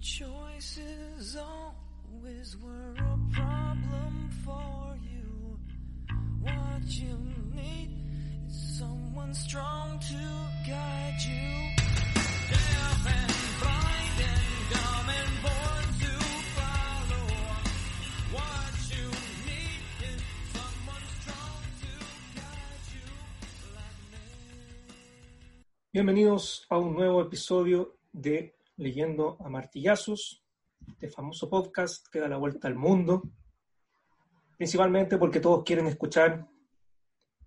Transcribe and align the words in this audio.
Choices 0.00 1.36
always 1.36 2.56
were 2.62 2.94
a 2.98 3.18
problem 3.32 4.30
for 4.44 4.96
you. 5.02 5.58
What 6.40 6.84
you 6.86 7.18
need 7.52 7.90
is 8.46 8.78
someone 8.78 9.34
strong 9.34 9.98
to 9.98 10.70
guide 10.70 11.18
you. 11.26 11.82
Deaf 12.48 13.06
and 13.10 13.34
blind 13.58 14.18
and 14.22 14.46
dumb 14.70 15.08
and 15.18 15.34
born 15.42 15.86
to 15.98 16.12
follow. 16.54 17.26
What 18.38 18.74
you 18.94 19.06
need 19.50 19.82
is 20.14 20.22
someone 20.54 21.06
strong 21.18 21.60
to 21.82 21.92
guide 22.38 22.86
you. 22.94 23.10
Bienvenidos 25.92 26.66
a 26.70 26.78
un 26.78 26.94
nuevo 26.94 27.20
episodio 27.20 27.96
de 28.12 28.57
Leyendo 28.78 29.36
a 29.40 29.48
Martillazos, 29.48 30.44
este 30.86 31.08
famoso 31.08 31.50
podcast 31.50 32.06
que 32.12 32.20
da 32.20 32.28
la 32.28 32.36
vuelta 32.36 32.68
al 32.68 32.76
mundo, 32.76 33.24
principalmente 34.56 35.18
porque 35.18 35.40
todos 35.40 35.64
quieren 35.64 35.88
escuchar 35.88 36.46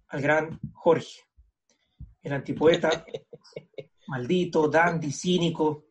al 0.09 0.21
gran 0.21 0.59
Jorge, 0.73 1.21
el 2.21 2.33
antipoeta, 2.33 3.05
maldito, 4.07 4.67
dandy, 4.67 5.13
cínico, 5.13 5.85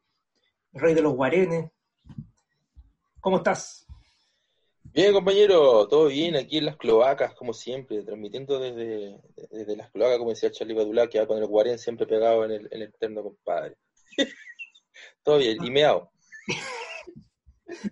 el 0.74 0.80
rey 0.82 0.92
de 0.92 1.02
los 1.02 1.14
guarenes. 1.14 1.70
¿Cómo 3.18 3.38
estás? 3.38 3.86
Bien, 4.92 5.14
compañero, 5.14 5.88
todo 5.88 6.08
bien 6.08 6.36
aquí 6.36 6.58
en 6.58 6.66
las 6.66 6.76
cloacas, 6.76 7.34
como 7.34 7.54
siempre, 7.54 8.02
transmitiendo 8.02 8.58
desde, 8.58 9.18
desde 9.50 9.74
las 9.74 9.90
cloacas, 9.90 10.18
como 10.18 10.30
decía 10.30 10.50
Charlie 10.50 10.74
Badulá, 10.74 11.08
que 11.08 11.18
va 11.18 11.26
con 11.26 11.38
el 11.38 11.46
guarén 11.46 11.78
siempre 11.78 12.06
pegado 12.06 12.44
en 12.44 12.50
el, 12.50 12.68
en 12.70 12.82
el 12.82 12.92
terno, 12.92 13.22
compadre. 13.22 13.78
todo 15.22 15.38
bien, 15.38 15.62
y 15.64 15.70
meado. 15.70 16.10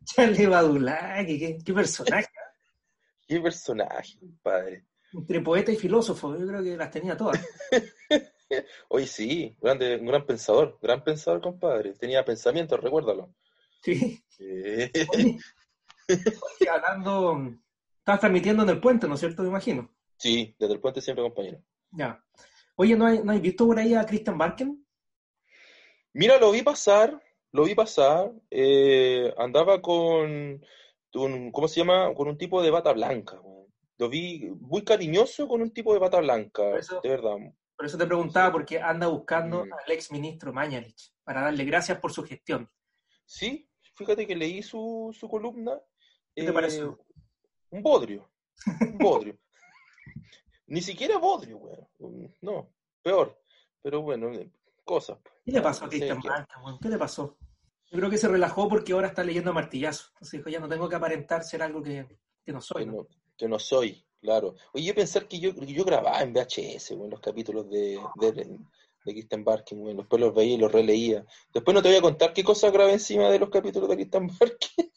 Charlie 0.04 0.46
Badulaki, 0.46 1.38
qué, 1.38 1.58
qué 1.64 1.72
personaje, 1.72 2.28
Qué 3.26 3.40
personaje, 3.40 4.18
compadre. 4.18 4.86
entre 5.12 5.40
poeta 5.42 5.70
y 5.70 5.76
filósofo, 5.76 6.36
yo 6.36 6.46
creo 6.46 6.62
que 6.62 6.76
las 6.76 6.90
tenía 6.90 7.16
todas. 7.16 7.38
Hoy 8.88 9.06
sí, 9.06 9.54
grande, 9.60 9.96
un 9.96 10.06
gran 10.06 10.24
pensador, 10.24 10.78
gran 10.80 11.04
pensador, 11.04 11.42
compadre. 11.42 11.92
Tenía 11.92 12.24
pensamientos, 12.24 12.80
recuérdalo. 12.80 13.34
Sí. 13.82 14.18
Eh, 14.40 14.90
Oye, 16.08 16.70
hablando, 16.70 17.52
estás 17.98 18.20
transmitiendo 18.20 18.62
en 18.62 18.70
el 18.70 18.80
puente, 18.80 19.06
¿no 19.06 19.14
es 19.14 19.20
cierto? 19.20 19.42
Me 19.42 19.48
imagino. 19.48 19.90
Sí, 20.16 20.56
desde 20.58 20.72
el 20.74 20.80
puente 20.80 21.02
siempre, 21.02 21.22
compañero. 21.24 21.62
Ya. 21.90 22.24
Oye, 22.76 22.96
¿no, 22.96 23.06
hay, 23.06 23.20
¿no 23.22 23.32
has 23.32 23.40
visto 23.42 23.66
por 23.66 23.78
ahí 23.78 23.92
a 23.92 24.06
Christian 24.06 24.38
Barken? 24.38 24.86
Mira, 26.18 26.36
lo 26.38 26.50
vi 26.50 26.62
pasar, 26.62 27.22
lo 27.52 27.62
vi 27.64 27.76
pasar. 27.76 28.32
eh, 28.50 29.32
andaba 29.38 29.80
con, 29.80 30.60
un, 31.14 31.52
¿cómo 31.52 31.68
se 31.68 31.78
llama? 31.80 32.12
Con 32.12 32.26
un 32.26 32.36
tipo 32.36 32.60
de 32.60 32.70
bata 32.72 32.92
blanca. 32.92 33.40
Lo 33.98 34.08
vi 34.08 34.50
muy 34.60 34.82
cariñoso 34.82 35.46
con 35.46 35.62
un 35.62 35.70
tipo 35.72 35.92
de 35.92 36.00
bata 36.00 36.18
blanca, 36.18 36.76
eso- 36.76 37.00
de 37.00 37.08
verdad. 37.08 37.36
Por 37.76 37.86
eso 37.86 37.96
te 37.96 38.06
preguntaba, 38.06 38.50
porque 38.50 38.80
anda 38.80 39.06
buscando 39.06 39.64
Mm. 39.64 39.72
al 39.72 39.92
ex 39.92 40.10
ministro 40.10 40.52
Mañalich 40.52 41.12
para 41.22 41.40
darle 41.42 41.64
gracias 41.64 42.00
por 42.00 42.12
su 42.12 42.24
gestión. 42.24 42.68
Sí, 43.24 43.68
fíjate 43.94 44.26
que 44.26 44.34
leí 44.34 44.60
su, 44.60 45.14
su 45.16 45.28
columna. 45.28 45.80
¿Qué 46.34 46.42
te 46.42 46.50
eh, 46.50 46.52
pareció? 46.52 46.98
Un 47.70 47.80
bodrio. 47.80 48.28
Un 48.80 48.98
bodrio. 48.98 49.38
Ni 50.66 50.82
siquiera 50.82 51.16
bodrio, 51.18 51.58
weón. 51.58 52.34
No, 52.40 52.72
peor. 53.02 53.40
Pero 53.82 54.02
bueno, 54.02 54.32
eh, 54.32 54.50
cosas. 54.88 55.18
¿Qué 55.44 55.52
le 55.52 55.60
pasó 55.60 55.84
a 55.84 55.88
Christian 55.88 56.20
qué- 56.20 56.28
Barken? 56.28 56.62
weón? 56.64 56.78
¿Qué 56.80 56.88
le 56.88 56.98
pasó? 56.98 57.36
Yo 57.90 57.98
creo 57.98 58.10
que 58.10 58.18
se 58.18 58.28
relajó 58.28 58.68
porque 58.68 58.92
ahora 58.94 59.08
está 59.08 59.22
leyendo 59.22 59.50
a 59.50 59.54
martillazo. 59.54 60.08
Entonces 60.14 60.32
dijo, 60.38 60.48
ya 60.50 60.60
no 60.60 60.68
tengo 60.68 60.88
que 60.88 60.96
aparentar 60.96 61.44
ser 61.44 61.62
algo 61.62 61.82
que, 61.82 62.06
que 62.44 62.52
no 62.52 62.60
soy. 62.60 62.84
que 62.84 62.90
¿no? 62.90 63.06
que 63.36 63.58
soy, 63.58 64.04
claro. 64.20 64.54
Oye, 64.72 64.92
pensar 64.94 65.26
que 65.28 65.38
yo, 65.38 65.54
que 65.54 65.66
yo 65.72 65.84
grababa 65.84 66.20
en 66.22 66.32
VHS, 66.32 66.92
weón, 66.92 67.10
los 67.10 67.20
capítulos 67.20 67.68
de, 67.70 67.98
de, 68.16 68.32
de 68.32 69.12
Christian 69.12 69.44
Barkin, 69.44 69.80
weón. 69.80 69.96
Después 69.98 70.20
los 70.20 70.34
veía 70.34 70.54
y 70.54 70.58
los 70.58 70.72
releía. 70.72 71.24
Después 71.52 71.74
no 71.74 71.82
te 71.82 71.88
voy 71.88 71.98
a 71.98 72.02
contar 72.02 72.32
qué 72.32 72.42
cosas 72.42 72.72
grabé 72.72 72.92
encima 72.94 73.30
de 73.30 73.38
los 73.38 73.50
capítulos 73.50 73.88
de 73.90 73.94
Christian 73.96 74.26
Barkin. 74.40 74.90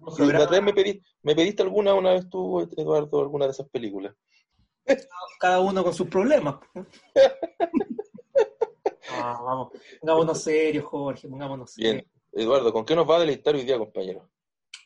Unos 0.00 0.18
Y 0.18 0.22
la 0.22 0.26
programas, 0.28 0.42
otra 0.46 0.56
vez 0.60 0.64
me, 0.64 0.72
pedí, 0.72 1.02
me 1.22 1.34
pediste 1.34 1.62
alguna 1.62 1.94
una 1.94 2.12
vez 2.12 2.28
tú, 2.30 2.60
Eduardo, 2.76 3.20
alguna 3.20 3.46
de 3.46 3.50
esas 3.52 3.68
películas. 3.68 4.14
cada 5.40 5.60
uno 5.60 5.82
con 5.82 5.92
sus 5.92 6.08
problemas. 6.08 6.56
No, 9.20 9.44
vamos, 9.44 9.72
pongámonos 10.00 10.42
serios, 10.42 10.84
Jorge, 10.84 11.28
pongámonos 11.28 11.72
serios. 11.72 11.94
Bien, 11.94 12.06
Eduardo, 12.32 12.72
¿con 12.72 12.84
qué 12.84 12.94
nos 12.94 13.08
va 13.08 13.16
a 13.16 13.20
deleitar 13.20 13.54
hoy 13.54 13.64
día, 13.64 13.78
compañero? 13.78 14.28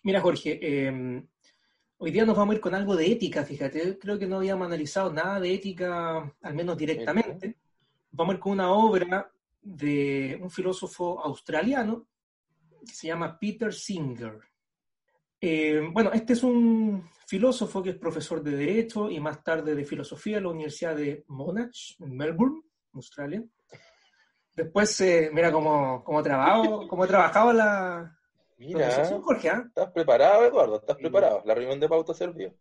Mira, 0.03 0.21
Jorge, 0.21 0.59
eh, 0.63 1.23
hoy 1.99 2.11
día 2.11 2.25
nos 2.25 2.37
vamos 2.37 2.53
a 2.53 2.57
ir 2.57 2.61
con 2.61 2.75
algo 2.75 2.95
de 2.97 3.11
ética, 3.11 3.45
fíjate. 3.45 3.99
Creo 3.99 4.19
que 4.19 4.27
no 4.27 4.37
habíamos 4.37 4.67
analizado 4.67 5.13
nada 5.13 5.41
de 5.41 5.55
ética, 5.55 6.35
al 6.41 6.55
menos 6.55 6.77
directamente. 6.77 7.57
Vamos 8.11 8.33
a 8.33 8.37
ir 8.37 8.41
con 8.41 8.53
una 8.53 8.73
obra 8.73 9.31
de 9.61 10.39
un 10.41 10.51
filósofo 10.51 11.21
australiano 11.21 12.07
que 12.87 12.95
se 12.95 13.09
llama 13.09 13.39
Peter 13.39 13.73
Singer. 13.73 14.39
Eh, 15.41 15.89
bueno, 15.93 16.11
este 16.13 16.33
es 16.33 16.43
un 16.43 17.09
filósofo 17.27 17.83
que 17.83 17.91
es 17.91 17.97
profesor 17.97 18.43
de 18.43 18.57
Derecho 18.57 19.11
y 19.11 19.21
más 19.21 19.43
tarde 19.45 19.75
de 19.75 19.85
Filosofía 19.85 20.39
en 20.39 20.45
la 20.45 20.51
Universidad 20.51 20.97
de 20.97 21.25
Monash, 21.29 21.95
en 22.01 22.17
Melbourne, 22.17 22.63
Australia. 22.95 23.45
Después, 24.59 25.01
eh, 25.03 25.31
mira 25.33 25.53
cómo, 25.53 26.03
cómo, 26.03 26.21
trabajo, 26.21 26.89
cómo 26.89 27.05
he 27.05 27.07
trabajado 27.09 27.53
la 27.53 28.19
Mira, 28.57 28.91
Jorge, 29.23 29.51
¿ah? 29.51 29.63
¿estás 29.69 29.93
preparado, 29.93 30.45
Eduardo? 30.45 30.81
¿Estás 30.81 30.97
Sí. 30.97 31.03
preparado? 31.03 31.43
La 31.45 31.55
reunión 31.55 31.79
de 31.79 31.89
pauta 31.89 32.13
servió. 32.13 32.53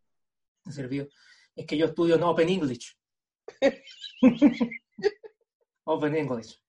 Me 0.63 0.71
sirvió. 0.71 1.07
Es 1.55 1.65
que 1.65 1.75
yo 1.75 1.87
estudio 1.87 2.13
en 2.13 2.21
Open 2.21 2.49
English. 2.49 2.95
Open 5.85 6.15
English. 6.15 6.61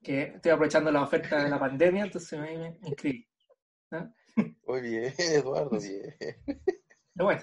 Que 0.00 0.22
estoy 0.36 0.52
aprovechando 0.52 0.92
la 0.92 1.02
oferta 1.02 1.42
de 1.42 1.50
la 1.50 1.58
pandemia, 1.58 2.04
entonces 2.04 2.38
me, 2.38 2.56
me 2.56 2.78
inscribí. 2.88 3.26
Muy 4.64 4.80
bien, 4.80 5.12
Eduardo, 5.18 5.70
bien. 5.76 6.14
Pero 6.46 7.24
bueno, 7.24 7.42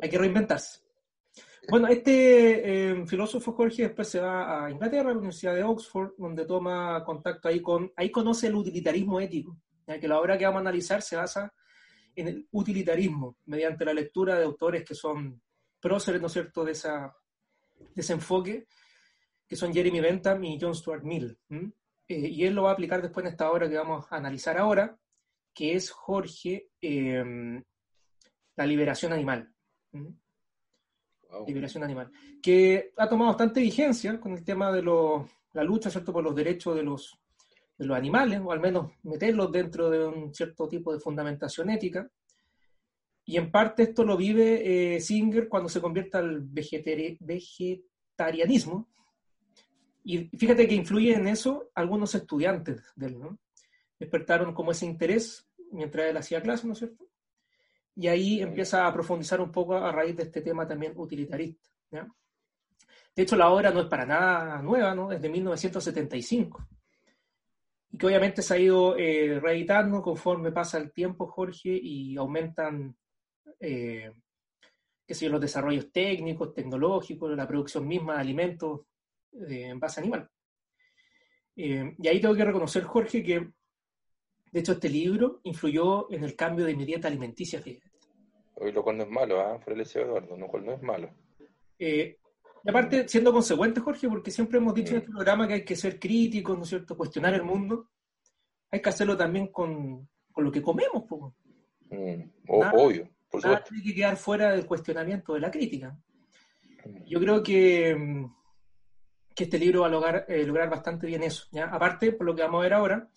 hay 0.00 0.08
que 0.08 0.16
reinventarse. 0.16 0.80
Bueno, 1.68 1.86
este 1.86 2.90
eh, 2.90 3.06
filósofo 3.06 3.52
Jorge 3.52 3.84
después 3.84 4.08
se 4.08 4.20
va 4.20 4.64
a 4.64 4.70
Inglaterra, 4.70 5.10
a 5.10 5.12
la 5.12 5.18
Universidad 5.18 5.54
de 5.54 5.62
Oxford, 5.62 6.12
donde 6.18 6.44
toma 6.44 7.04
contacto 7.04 7.48
ahí 7.48 7.62
con, 7.62 7.92
ahí 7.96 8.10
conoce 8.10 8.48
el 8.48 8.56
utilitarismo 8.56 9.20
ético, 9.20 9.56
ya 9.86 9.98
que 10.00 10.08
la 10.08 10.20
obra 10.20 10.36
que 10.36 10.44
vamos 10.44 10.58
a 10.58 10.62
analizar 10.62 11.02
se 11.02 11.16
basa 11.16 11.52
en 12.16 12.28
el 12.28 12.48
utilitarismo, 12.50 13.38
mediante 13.46 13.84
la 13.84 13.94
lectura 13.94 14.36
de 14.36 14.44
autores 14.44 14.84
que 14.84 14.94
son 14.94 15.40
próceres, 15.80 16.20
¿no 16.20 16.26
es 16.26 16.32
cierto?, 16.32 16.64
de, 16.64 16.72
ese 16.72 18.12
enfoque, 18.12 18.66
que 19.46 19.56
son 19.56 19.72
Jeremy 19.72 20.00
Bentham 20.00 20.42
y 20.44 20.58
John 20.60 20.74
Stuart 20.74 21.04
Mill. 21.04 21.38
Eh, 22.08 22.28
y 22.28 22.44
él 22.44 22.54
lo 22.54 22.64
va 22.64 22.70
a 22.70 22.72
aplicar 22.72 23.00
después 23.00 23.24
en 23.24 23.32
esta 23.32 23.50
obra 23.50 23.68
que 23.68 23.76
vamos 23.76 24.06
a 24.10 24.16
analizar 24.16 24.58
ahora, 24.58 24.98
que 25.54 25.74
es 25.74 25.90
Jorge, 25.90 26.70
eh, 26.80 27.62
La 28.56 28.66
liberación 28.66 29.12
animal. 29.12 29.50
¿m? 29.92 30.21
Wow. 31.32 31.46
Liberación 31.46 31.82
Animal, 31.82 32.10
que 32.42 32.92
ha 32.96 33.08
tomado 33.08 33.30
bastante 33.30 33.60
vigencia 33.60 34.20
con 34.20 34.32
el 34.32 34.44
tema 34.44 34.70
de 34.70 34.82
lo- 34.82 35.28
la 35.54 35.64
lucha 35.64 35.90
¿cierto? 35.90 36.12
por 36.12 36.22
los 36.22 36.34
derechos 36.34 36.76
de 36.76 36.82
los, 36.82 37.18
de 37.78 37.86
los 37.86 37.96
animales, 37.96 38.40
o 38.44 38.52
al 38.52 38.60
menos 38.60 38.92
meterlos 39.02 39.50
dentro 39.50 39.88
de 39.90 40.06
un 40.06 40.34
cierto 40.34 40.68
tipo 40.68 40.92
de 40.92 41.00
fundamentación 41.00 41.70
ética. 41.70 42.10
Y 43.24 43.36
en 43.36 43.50
parte 43.50 43.84
esto 43.84 44.04
lo 44.04 44.16
vive 44.16 44.94
eh, 44.96 45.00
Singer 45.00 45.48
cuando 45.48 45.68
se 45.68 45.80
convierte 45.80 46.18
al 46.18 46.42
vegetari- 46.42 47.16
vegetarianismo. 47.20 48.88
Y 50.04 50.24
fíjate 50.36 50.66
que 50.66 50.74
influye 50.74 51.14
en 51.14 51.28
eso 51.28 51.70
algunos 51.74 52.14
estudiantes 52.14 52.82
de 52.96 53.06
él, 53.06 53.20
¿no? 53.20 53.38
Despertaron 53.98 54.52
como 54.52 54.72
ese 54.72 54.84
interés 54.86 55.48
mientras 55.70 56.06
él 56.10 56.16
hacía 56.16 56.42
clase, 56.42 56.66
¿no 56.66 56.72
es 56.72 56.80
cierto? 56.80 57.06
Y 57.94 58.08
ahí 58.08 58.40
empieza 58.40 58.86
a 58.86 58.92
profundizar 58.92 59.40
un 59.40 59.52
poco 59.52 59.76
a 59.76 59.92
raíz 59.92 60.16
de 60.16 60.24
este 60.24 60.40
tema 60.40 60.66
también 60.66 60.92
utilitarista. 60.96 61.68
¿ya? 61.90 62.06
De 63.14 63.22
hecho, 63.22 63.36
la 63.36 63.50
obra 63.50 63.70
no 63.70 63.80
es 63.80 63.86
para 63.86 64.06
nada 64.06 64.62
nueva, 64.62 64.94
¿no? 64.94 65.12
es 65.12 65.20
de 65.20 65.28
1975, 65.28 66.66
y 67.90 67.98
que 67.98 68.06
obviamente 68.06 68.42
se 68.42 68.54
ha 68.54 68.58
ido 68.58 68.96
eh, 68.96 69.38
reeditando 69.40 70.00
conforme 70.00 70.52
pasa 70.52 70.78
el 70.78 70.92
tiempo, 70.92 71.26
Jorge, 71.26 71.70
y 71.70 72.16
aumentan 72.16 72.96
eh, 73.60 74.10
qué 75.06 75.14
sé 75.14 75.26
yo, 75.26 75.32
los 75.32 75.40
desarrollos 75.40 75.92
técnicos, 75.92 76.54
tecnológicos, 76.54 77.36
la 77.36 77.46
producción 77.46 77.86
misma 77.86 78.14
de 78.14 78.20
alimentos 78.20 78.80
eh, 79.48 79.68
en 79.68 79.80
base 79.80 80.00
animal. 80.00 80.28
Eh, 81.56 81.94
y 81.98 82.08
ahí 82.08 82.20
tengo 82.20 82.34
que 82.34 82.44
reconocer, 82.44 82.84
Jorge, 82.84 83.22
que 83.22 83.50
de 84.52 84.60
hecho 84.60 84.72
este 84.72 84.88
libro 84.88 85.40
influyó 85.44 86.10
en 86.12 86.22
el 86.24 86.36
cambio 86.36 86.64
de 86.66 86.76
mi 86.76 86.84
dieta 86.84 87.08
alimenticia, 87.08 87.60
fíjate. 87.60 87.90
Hoy 88.54 88.70
lo 88.70 88.82
cual 88.84 88.98
no 88.98 89.02
es 89.04 89.10
malo, 89.10 89.40
¿ah? 89.40 89.58
Por 89.58 89.72
el 89.72 89.80
deseo 89.80 90.02
Eduardo, 90.04 90.36
lo 90.36 90.46
cual 90.46 90.64
no 90.66 90.72
es 90.74 90.82
malo. 90.82 91.10
Eh, 91.78 92.18
y 92.64 92.70
aparte, 92.70 93.08
siendo 93.08 93.32
consecuente, 93.32 93.80
Jorge, 93.80 94.08
porque 94.08 94.30
siempre 94.30 94.58
hemos 94.58 94.74
dicho 94.74 94.92
en 94.92 94.98
este 94.98 95.10
programa 95.10 95.48
que 95.48 95.54
hay 95.54 95.64
que 95.64 95.74
ser 95.74 95.98
críticos, 95.98 96.56
¿no 96.56 96.62
es 96.62 96.68
cierto?, 96.68 96.96
cuestionar 96.96 97.34
el 97.34 97.42
mundo. 97.42 97.88
hay 98.70 98.80
que 98.80 98.88
hacerlo 98.88 99.16
también 99.16 99.48
con, 99.48 100.08
con 100.30 100.44
lo 100.44 100.50
que 100.52 100.62
comemos. 100.62 101.02
po. 101.04 101.34
Mm, 101.90 102.22
Nada- 102.58 102.72
obvio, 102.74 103.08
por 103.30 103.42
Nada 103.42 103.56
supuesto. 103.58 103.68
tiene 103.70 103.84
que 103.84 103.94
quedar 103.94 104.16
fuera 104.16 104.52
del 104.52 104.64
cuestionamiento 104.66 105.34
de 105.34 105.40
la 105.40 105.50
crítica. 105.50 105.98
Yo 107.06 107.20
creo 107.20 107.42
que, 107.42 107.94
mm, 107.94 108.34
que 109.34 109.44
este 109.44 109.58
libro 109.58 109.80
va 109.82 109.86
a 109.88 109.90
lograr, 109.90 110.24
eh, 110.28 110.44
lograr 110.46 110.70
bastante 110.70 111.06
bien 111.06 111.22
eso. 111.22 111.46
¿ya? 111.52 111.64
Aparte, 111.66 112.12
por 112.12 112.26
lo 112.26 112.34
que 112.34 112.42
vamos 112.42 112.60
a 112.60 112.62
ver 112.62 112.74
ahora, 112.74 113.08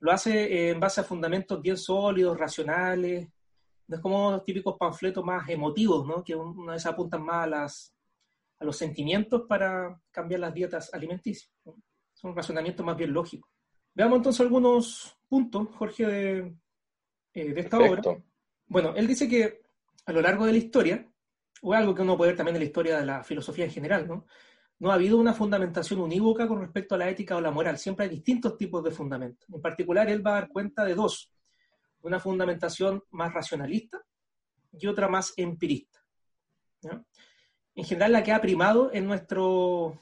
lo 0.00 0.12
hace 0.12 0.44
eh, 0.44 0.70
en 0.70 0.80
base 0.80 1.00
a 1.00 1.04
fundamentos 1.04 1.60
bien 1.62 1.76
sólidos, 1.76 2.38
racionales. 2.38 3.28
No 3.88 3.96
es 3.96 4.02
como 4.02 4.32
los 4.32 4.44
típicos 4.44 4.76
panfletos 4.78 5.24
más 5.24 5.48
emotivos, 5.48 6.06
¿no? 6.06 6.22
que 6.24 6.34
un- 6.34 6.58
una 6.58 6.72
vez 6.74 6.86
apuntan 6.86 7.22
más 7.24 7.44
a, 7.44 7.46
las, 7.46 7.94
a 8.58 8.64
los 8.64 8.76
sentimientos 8.76 9.42
para 9.48 10.00
cambiar 10.10 10.40
las 10.40 10.54
dietas 10.54 10.92
alimenticias. 10.92 11.50
¿no? 11.64 11.76
Son 12.12 12.34
razonamientos 12.34 12.84
más 12.84 12.96
bien 12.96 13.12
lógicos. 13.12 13.50
Veamos 13.94 14.16
entonces 14.18 14.40
algunos 14.40 15.16
puntos, 15.28 15.68
Jorge, 15.76 16.06
de, 16.06 16.56
eh, 17.34 17.52
de 17.54 17.60
esta 17.60 17.78
obra. 17.78 18.02
Perfecto. 18.02 18.24
Bueno, 18.66 18.92
él 18.96 19.06
dice 19.06 19.28
que 19.28 19.62
a 20.04 20.12
lo 20.12 20.20
largo 20.20 20.44
de 20.46 20.52
la 20.52 20.58
historia, 20.58 21.08
o 21.62 21.72
algo 21.72 21.94
que 21.94 22.02
uno 22.02 22.16
puede 22.16 22.30
ver 22.32 22.36
también 22.36 22.54
de 22.54 22.60
la 22.60 22.66
historia 22.66 22.98
de 22.98 23.06
la 23.06 23.24
filosofía 23.24 23.64
en 23.64 23.70
general, 23.70 24.06
¿no? 24.06 24.26
No 24.78 24.90
ha 24.90 24.94
habido 24.94 25.16
una 25.16 25.32
fundamentación 25.32 26.00
unívoca 26.00 26.46
con 26.46 26.60
respecto 26.60 26.94
a 26.94 26.98
la 26.98 27.08
ética 27.08 27.36
o 27.36 27.40
la 27.40 27.50
moral. 27.50 27.78
Siempre 27.78 28.04
hay 28.04 28.10
distintos 28.10 28.56
tipos 28.56 28.84
de 28.84 28.90
fundamentos. 28.90 29.48
En 29.48 29.60
particular, 29.60 30.08
él 30.10 30.26
va 30.26 30.32
a 30.32 30.40
dar 30.40 30.48
cuenta 30.48 30.84
de 30.84 30.94
dos. 30.94 31.32
Una 32.02 32.20
fundamentación 32.20 33.02
más 33.10 33.32
racionalista 33.32 34.02
y 34.72 34.86
otra 34.86 35.08
más 35.08 35.32
empirista. 35.36 36.00
En 37.74 37.84
general, 37.84 38.12
la 38.12 38.22
que 38.22 38.32
ha 38.32 38.40
primado 38.40 38.90
en 38.92 39.06
nuestro, 39.06 39.98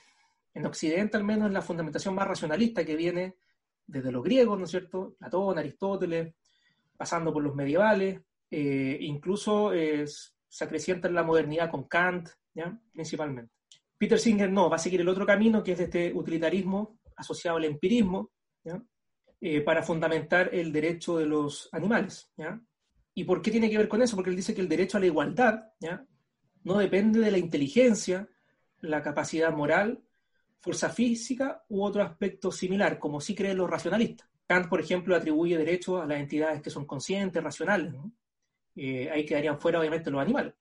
en 0.52 0.66
Occidente 0.66 1.16
al 1.16 1.24
menos, 1.24 1.48
es 1.48 1.52
la 1.52 1.62
fundamentación 1.62 2.14
más 2.14 2.26
racionalista 2.26 2.84
que 2.84 2.96
viene 2.96 3.36
desde 3.86 4.12
los 4.12 4.22
griegos, 4.22 4.58
¿no 4.58 4.64
es 4.64 4.70
cierto? 4.70 5.14
Platón, 5.18 5.58
Aristóteles, 5.58 6.34
pasando 6.96 7.32
por 7.32 7.42
los 7.42 7.54
medievales, 7.54 8.20
eh, 8.50 8.98
incluso 9.00 9.72
eh, 9.72 10.04
se 10.06 10.64
acrecienta 10.64 11.08
en 11.08 11.14
la 11.14 11.22
modernidad 11.22 11.70
con 11.70 11.84
Kant, 11.84 12.28
principalmente. 12.92 13.52
Peter 14.04 14.18
Singer 14.18 14.52
no, 14.52 14.68
va 14.68 14.76
a 14.76 14.78
seguir 14.78 15.00
el 15.00 15.08
otro 15.08 15.24
camino, 15.24 15.62
que 15.62 15.72
es 15.72 15.80
este 15.80 16.12
utilitarismo 16.12 16.98
asociado 17.16 17.56
al 17.56 17.64
empirismo. 17.64 18.32
Eh, 19.40 19.62
para 19.62 19.82
fundamentar 19.82 20.50
el 20.54 20.70
derecho 20.72 21.16
de 21.16 21.24
los 21.24 21.70
animales. 21.72 22.30
¿Y 23.14 23.24
por 23.24 23.40
qué 23.40 23.50
tiene 23.50 23.70
que 23.70 23.78
ver 23.78 23.88
con 23.88 24.02
eso? 24.02 24.14
Porque 24.14 24.28
él 24.28 24.36
dice 24.36 24.54
que 24.54 24.60
el 24.60 24.68
derecho 24.68 24.98
a 24.98 25.00
la 25.00 25.06
igualdad 25.06 25.72
no 26.64 26.78
depende 26.78 27.20
de 27.20 27.30
la 27.30 27.38
inteligencia, 27.38 28.28
la 28.80 29.00
capacidad 29.00 29.52
moral, 29.52 30.02
fuerza 30.60 30.90
física 30.90 31.64
u 31.70 31.82
otro 31.82 32.02
aspecto 32.02 32.52
similar, 32.52 32.98
como 32.98 33.22
sí 33.22 33.34
creen 33.34 33.56
los 33.56 33.70
racionalistas. 33.70 34.28
Kant, 34.46 34.68
por 34.68 34.80
ejemplo, 34.80 35.16
atribuye 35.16 35.56
derechos 35.56 36.02
a 36.02 36.06
las 36.06 36.20
entidades 36.20 36.60
que 36.60 36.68
son 36.68 36.84
conscientes, 36.84 37.42
racionales. 37.42 37.90
¿no? 37.90 38.12
Eh, 38.76 39.10
ahí 39.10 39.24
quedarían 39.24 39.58
fuera, 39.58 39.80
obviamente, 39.80 40.10
los 40.10 40.20
animales. 40.20 40.52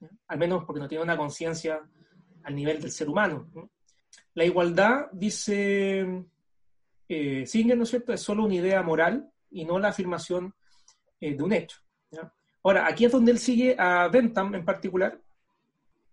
¿ya? 0.00 0.08
Al 0.28 0.38
menos 0.38 0.64
porque 0.64 0.80
no 0.80 0.88
tienen 0.88 1.04
una 1.04 1.18
conciencia 1.18 1.82
al 2.48 2.54
nivel 2.54 2.80
del 2.80 2.90
ser 2.90 3.08
humano. 3.08 3.46
¿no? 3.54 3.70
La 4.34 4.44
igualdad, 4.44 5.08
dice 5.12 6.24
eh, 7.08 7.46
Singer, 7.46 7.76
¿no 7.76 7.84
es 7.84 7.90
cierto?, 7.90 8.12
es 8.12 8.20
solo 8.20 8.44
una 8.44 8.54
idea 8.54 8.82
moral 8.82 9.30
y 9.50 9.64
no 9.64 9.78
la 9.78 9.88
afirmación 9.88 10.54
eh, 11.20 11.34
de 11.36 11.42
un 11.42 11.52
hecho. 11.52 11.78
Ahora, 12.62 12.86
aquí 12.86 13.04
es 13.04 13.12
donde 13.12 13.32
él 13.32 13.38
sigue 13.38 13.76
a 13.78 14.08
Bentham 14.08 14.54
en 14.54 14.64
particular, 14.64 15.20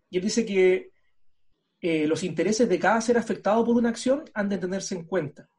y 0.10 0.18
él 0.18 0.24
dice 0.24 0.46
que 0.46 0.92
eh, 1.82 2.08
los 2.08 2.24
intereses 2.24 2.70
de 2.70 2.80
cada 2.80 3.02
ser 3.02 3.18
afectado 3.18 3.66
por 3.66 3.76
una 3.76 3.90
acción 3.90 4.24
han 4.34 4.48
de 4.48 4.58
tenerse 4.58 4.96
en 4.96 5.04
cuenta 5.06 5.50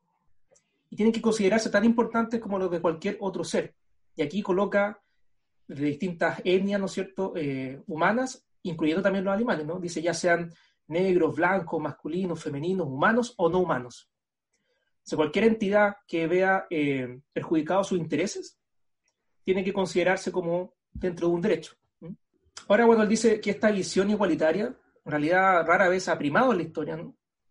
y 0.88 0.96
tienen 0.96 1.12
que 1.12 1.20
considerarse 1.20 1.68
tan 1.68 1.84
importantes 1.84 2.40
como 2.40 2.58
los 2.58 2.70
de 2.70 2.80
cualquier 2.80 3.16
otro 3.20 3.44
ser. 3.44 3.74
Y 4.14 4.22
aquí 4.22 4.40
coloca 4.40 5.02
de 5.66 5.84
distintas 5.84 6.40
etnias, 6.44 6.80
¿no 6.80 6.86
es 6.86 6.92
cierto?, 6.92 7.32
eh, 7.36 7.82
humanas, 7.86 8.45
incluyendo 8.68 9.02
también 9.02 9.24
los 9.24 9.34
animales, 9.34 9.66
¿no? 9.66 9.78
Dice 9.78 10.02
ya 10.02 10.14
sean 10.14 10.52
negros, 10.88 11.34
blancos, 11.36 11.80
masculinos, 11.80 12.42
femeninos, 12.42 12.86
humanos 12.86 13.34
o 13.36 13.48
no 13.48 13.58
humanos. 13.60 14.10
O 15.12 15.16
cualquier 15.16 15.44
entidad 15.44 15.96
que 16.06 16.26
vea 16.26 16.66
eh, 16.68 17.20
perjudicados 17.32 17.88
sus 17.88 17.98
intereses 17.98 18.58
tiene 19.44 19.62
que 19.62 19.72
considerarse 19.72 20.32
como 20.32 20.74
dentro 20.92 21.28
de 21.28 21.34
un 21.34 21.40
derecho. 21.40 21.74
Ahora, 22.68 22.86
bueno, 22.86 23.02
él 23.02 23.08
dice 23.08 23.40
que 23.40 23.50
esta 23.50 23.70
visión 23.70 24.10
igualitaria 24.10 24.74
en 25.04 25.10
realidad 25.10 25.64
rara 25.64 25.88
vez 25.88 26.08
ha 26.08 26.18
primado 26.18 26.50
en 26.50 26.58
la 26.58 26.64
historia. 26.64 26.98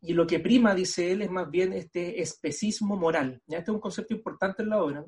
Y 0.01 0.13
lo 0.13 0.27
que 0.27 0.39
prima, 0.39 0.75
dice 0.75 1.13
él, 1.13 1.21
es 1.21 1.31
más 1.31 1.49
bien 1.49 1.71
este 1.71 2.21
especismo 2.21 2.97
moral. 2.97 3.41
¿ya? 3.47 3.59
Este 3.59 3.71
es 3.71 3.75
un 3.75 3.81
concepto 3.81 4.13
importante 4.13 4.61
en 4.61 4.69
la 4.69 4.83
obra, 4.83 5.05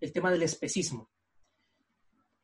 el 0.00 0.12
tema 0.12 0.32
del 0.32 0.42
especismo. 0.42 1.08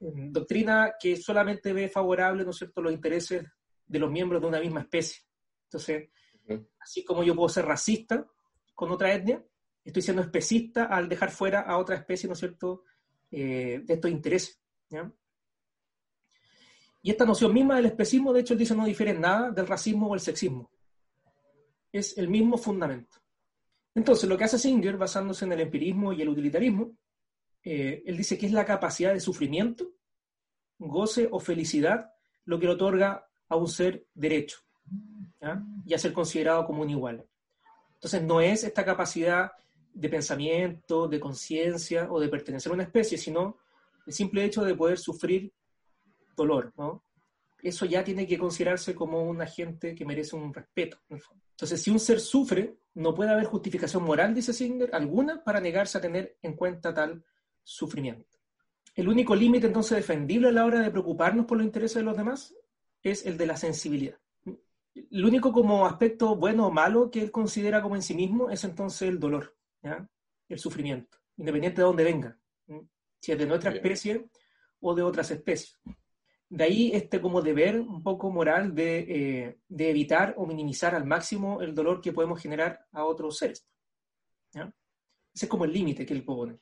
En 0.00 0.32
doctrina 0.32 0.94
que 0.98 1.16
solamente 1.16 1.72
ve 1.72 1.88
favorable, 1.88 2.44
¿no 2.44 2.50
es 2.50 2.56
cierto?, 2.56 2.80
los 2.80 2.92
intereses 2.92 3.44
de 3.86 3.98
los 3.98 4.10
miembros 4.10 4.40
de 4.40 4.48
una 4.48 4.60
misma 4.60 4.80
especie. 4.80 5.22
Entonces, 5.64 6.08
Ujú. 6.48 6.66
así 6.78 7.04
como 7.04 7.22
yo 7.22 7.34
puedo 7.34 7.48
ser 7.48 7.66
racista 7.66 8.26
con 8.74 8.90
otra 8.90 9.12
etnia, 9.12 9.44
estoy 9.84 10.02
siendo 10.02 10.22
especista 10.22 10.84
al 10.84 11.08
dejar 11.08 11.30
fuera 11.30 11.60
a 11.60 11.76
otra 11.78 11.96
especie, 11.96 12.26
¿no 12.26 12.32
es 12.32 12.38
cierto?, 12.38 12.84
eh, 13.30 13.82
de 13.84 13.94
estos 13.94 14.10
intereses. 14.10 14.60
¿ya? 14.88 15.12
Y 17.02 17.10
esta 17.10 17.24
noción 17.24 17.52
misma 17.52 17.76
del 17.76 17.86
especismo, 17.86 18.32
de 18.32 18.40
hecho, 18.40 18.54
dice 18.56 18.74
no 18.74 18.84
difiere 18.84 19.12
en 19.12 19.20
nada 19.20 19.50
del 19.50 19.66
racismo 19.66 20.08
o 20.08 20.14
el 20.14 20.20
sexismo. 20.20 20.70
Es 21.92 22.16
el 22.18 22.28
mismo 22.28 22.58
fundamento. 22.58 23.18
Entonces, 23.94 24.28
lo 24.28 24.36
que 24.36 24.44
hace 24.44 24.58
Singer, 24.58 24.96
basándose 24.96 25.44
en 25.44 25.52
el 25.52 25.60
empirismo 25.60 26.12
y 26.12 26.22
el 26.22 26.28
utilitarismo, 26.28 26.96
eh, 27.62 28.02
él 28.06 28.16
dice 28.16 28.38
que 28.38 28.46
es 28.46 28.52
la 28.52 28.64
capacidad 28.64 29.12
de 29.12 29.20
sufrimiento, 29.20 29.92
goce 30.78 31.28
o 31.30 31.40
felicidad 31.40 32.12
lo 32.44 32.58
que 32.58 32.66
le 32.66 32.72
otorga 32.72 33.28
a 33.48 33.56
un 33.56 33.68
ser 33.68 34.06
derecho 34.14 34.58
¿ya? 35.40 35.62
y 35.84 35.94
a 35.94 35.98
ser 35.98 36.12
considerado 36.12 36.64
como 36.64 36.82
un 36.82 36.90
igual. 36.90 37.26
Entonces, 37.94 38.22
no 38.22 38.40
es 38.40 38.64
esta 38.64 38.84
capacidad 38.84 39.52
de 39.92 40.08
pensamiento, 40.08 41.06
de 41.06 41.20
conciencia 41.20 42.10
o 42.10 42.18
de 42.18 42.28
pertenecer 42.28 42.72
a 42.72 42.74
una 42.74 42.84
especie, 42.84 43.18
sino 43.18 43.58
el 44.06 44.12
simple 44.12 44.44
hecho 44.44 44.64
de 44.64 44.74
poder 44.74 44.98
sufrir 44.98 45.52
dolor. 46.34 46.72
Eso 47.62 47.84
ya 47.84 48.02
tiene 48.02 48.26
que 48.26 48.38
considerarse 48.38 48.94
como 48.94 49.22
un 49.22 49.42
agente 49.42 49.94
que 49.94 50.06
merece 50.06 50.34
un 50.34 50.54
respeto. 50.54 50.98
Entonces, 51.10 51.82
si 51.82 51.90
un 51.90 52.00
ser 52.00 52.20
sufre, 52.20 52.78
no 52.94 53.14
puede 53.14 53.30
haber 53.30 53.44
justificación 53.44 54.02
moral, 54.02 54.34
dice 54.34 54.54
Singer, 54.54 54.94
alguna 54.94 55.44
para 55.44 55.60
negarse 55.60 55.98
a 55.98 56.00
tener 56.00 56.38
en 56.40 56.54
cuenta 56.54 56.94
tal 56.94 57.22
sufrimiento. 57.62 58.38
El 58.94 59.08
único 59.08 59.34
límite 59.34 59.66
entonces 59.66 59.96
defendible 59.96 60.48
a 60.48 60.52
la 60.52 60.64
hora 60.64 60.80
de 60.80 60.90
preocuparnos 60.90 61.46
por 61.46 61.58
los 61.58 61.66
intereses 61.66 61.96
de 61.96 62.02
los 62.02 62.16
demás 62.16 62.54
es 63.02 63.24
el 63.24 63.38
de 63.38 63.46
la 63.46 63.56
sensibilidad. 63.56 64.18
El 64.94 65.24
único 65.24 65.52
como 65.52 65.86
aspecto 65.86 66.36
bueno 66.36 66.66
o 66.66 66.70
malo 66.70 67.10
que 67.10 67.22
él 67.22 67.30
considera 67.30 67.80
como 67.80 67.96
en 67.96 68.02
sí 68.02 68.14
mismo 68.14 68.50
es 68.50 68.64
entonces 68.64 69.08
el 69.08 69.20
dolor, 69.20 69.56
¿ya? 69.82 70.08
el 70.48 70.58
sufrimiento, 70.58 71.18
independiente 71.36 71.80
de 71.80 71.86
dónde 71.86 72.04
venga, 72.04 72.38
¿sí? 72.66 72.74
si 73.20 73.32
es 73.32 73.38
de 73.38 73.46
nuestra 73.46 73.72
especie 73.72 74.28
o 74.80 74.94
de 74.94 75.02
otras 75.02 75.30
especies. 75.30 75.78
De 76.48 76.64
ahí 76.64 76.90
este 76.92 77.20
como 77.20 77.40
deber 77.40 77.80
un 77.80 78.02
poco 78.02 78.30
moral 78.30 78.74
de, 78.74 78.98
eh, 78.98 79.58
de 79.68 79.90
evitar 79.90 80.34
o 80.36 80.44
minimizar 80.44 80.96
al 80.96 81.06
máximo 81.06 81.62
el 81.62 81.74
dolor 81.74 82.00
que 82.00 82.12
podemos 82.12 82.42
generar 82.42 82.86
a 82.90 83.04
otros 83.04 83.38
seres. 83.38 83.64
¿ya? 84.52 84.72
Ese 85.32 85.46
es 85.46 85.48
como 85.48 85.64
el 85.64 85.72
límite 85.72 86.04
que 86.04 86.12
él 86.12 86.24
propone. 86.24 86.58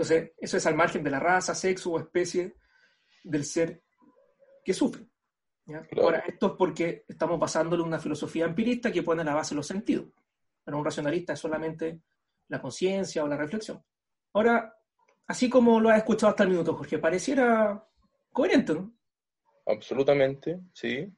Entonces, 0.00 0.32
eso 0.38 0.56
es 0.56 0.66
al 0.66 0.76
margen 0.76 1.04
de 1.04 1.10
la 1.10 1.20
raza, 1.20 1.54
sexo 1.54 1.90
o 1.90 1.98
especie 1.98 2.54
del 3.22 3.44
ser 3.44 3.82
que 4.64 4.72
sufre. 4.72 5.06
¿ya? 5.66 5.82
Claro. 5.82 6.04
Ahora, 6.04 6.18
esto 6.20 6.46
es 6.46 6.52
porque 6.56 7.04
estamos 7.06 7.38
basándole 7.38 7.82
una 7.82 7.98
filosofía 7.98 8.46
empirista 8.46 8.90
que 8.90 9.02
pone 9.02 9.20
a 9.20 9.26
la 9.26 9.34
base 9.34 9.54
los 9.54 9.66
sentidos. 9.66 10.06
Para 10.64 10.78
un 10.78 10.86
racionalista 10.86 11.34
es 11.34 11.38
solamente 11.38 12.00
la 12.48 12.62
conciencia 12.62 13.22
o 13.22 13.28
la 13.28 13.36
reflexión. 13.36 13.84
Ahora, 14.32 14.74
así 15.26 15.50
como 15.50 15.78
lo 15.78 15.90
has 15.90 15.98
escuchado 15.98 16.30
hasta 16.30 16.44
el 16.44 16.48
minuto, 16.48 16.76
Jorge, 16.76 16.96
pareciera 16.96 17.86
coherente, 18.32 18.72
¿no? 18.72 18.94
Absolutamente, 19.66 20.60
sí. 20.72 21.12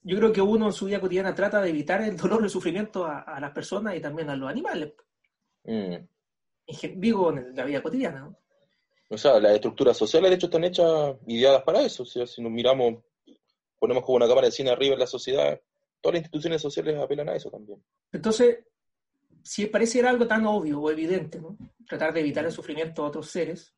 Yo 0.00 0.16
creo 0.16 0.32
que 0.32 0.40
uno 0.40 0.64
en 0.64 0.72
su 0.72 0.86
vida 0.86 0.98
cotidiana 0.98 1.34
trata 1.34 1.60
de 1.60 1.68
evitar 1.68 2.00
el 2.00 2.16
dolor 2.16 2.40
y 2.40 2.44
el 2.44 2.50
sufrimiento 2.50 3.04
a, 3.04 3.18
a 3.20 3.38
las 3.38 3.50
personas 3.50 3.94
y 3.96 4.00
también 4.00 4.30
a 4.30 4.36
los 4.36 4.48
animales. 4.48 4.94
Mm. 5.64 5.96
Digo, 6.96 7.30
en 7.30 7.56
la 7.56 7.64
vida 7.64 7.82
cotidiana, 7.82 8.20
¿no? 8.20 8.36
O 9.10 9.16
sea, 9.16 9.40
las 9.40 9.54
estructuras 9.54 9.96
sociales, 9.96 10.30
de 10.30 10.36
hecho, 10.36 10.46
están 10.46 10.64
hechas, 10.64 11.16
ideadas 11.26 11.62
para 11.62 11.80
eso. 11.80 12.02
O 12.02 12.06
sea, 12.06 12.26
si 12.26 12.42
nos 12.42 12.52
miramos, 12.52 13.02
ponemos 13.78 14.04
como 14.04 14.16
una 14.16 14.28
cámara 14.28 14.48
de 14.48 14.52
cine 14.52 14.70
arriba 14.70 14.92
en 14.92 15.00
la 15.00 15.06
sociedad, 15.06 15.58
todas 16.00 16.14
las 16.14 16.22
instituciones 16.22 16.60
sociales 16.60 16.98
apelan 16.98 17.30
a 17.30 17.34
eso 17.34 17.50
también. 17.50 17.82
Entonces, 18.12 18.58
si 19.42 19.66
pareciera 19.66 20.10
algo 20.10 20.26
tan 20.26 20.44
obvio 20.44 20.80
o 20.80 20.90
evidente, 20.90 21.40
¿no? 21.40 21.56
Tratar 21.86 22.12
de 22.12 22.20
evitar 22.20 22.44
el 22.44 22.52
sufrimiento 22.52 23.02
a 23.02 23.08
otros 23.08 23.30
seres, 23.30 23.74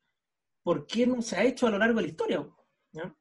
¿por 0.64 0.84
qué 0.84 1.06
no 1.06 1.22
se 1.22 1.36
ha 1.36 1.44
hecho 1.44 1.68
a 1.68 1.70
lo 1.70 1.78
largo 1.78 1.96
de 1.96 2.02
la 2.02 2.08
historia? 2.08 2.48
¿ya? 2.90 3.14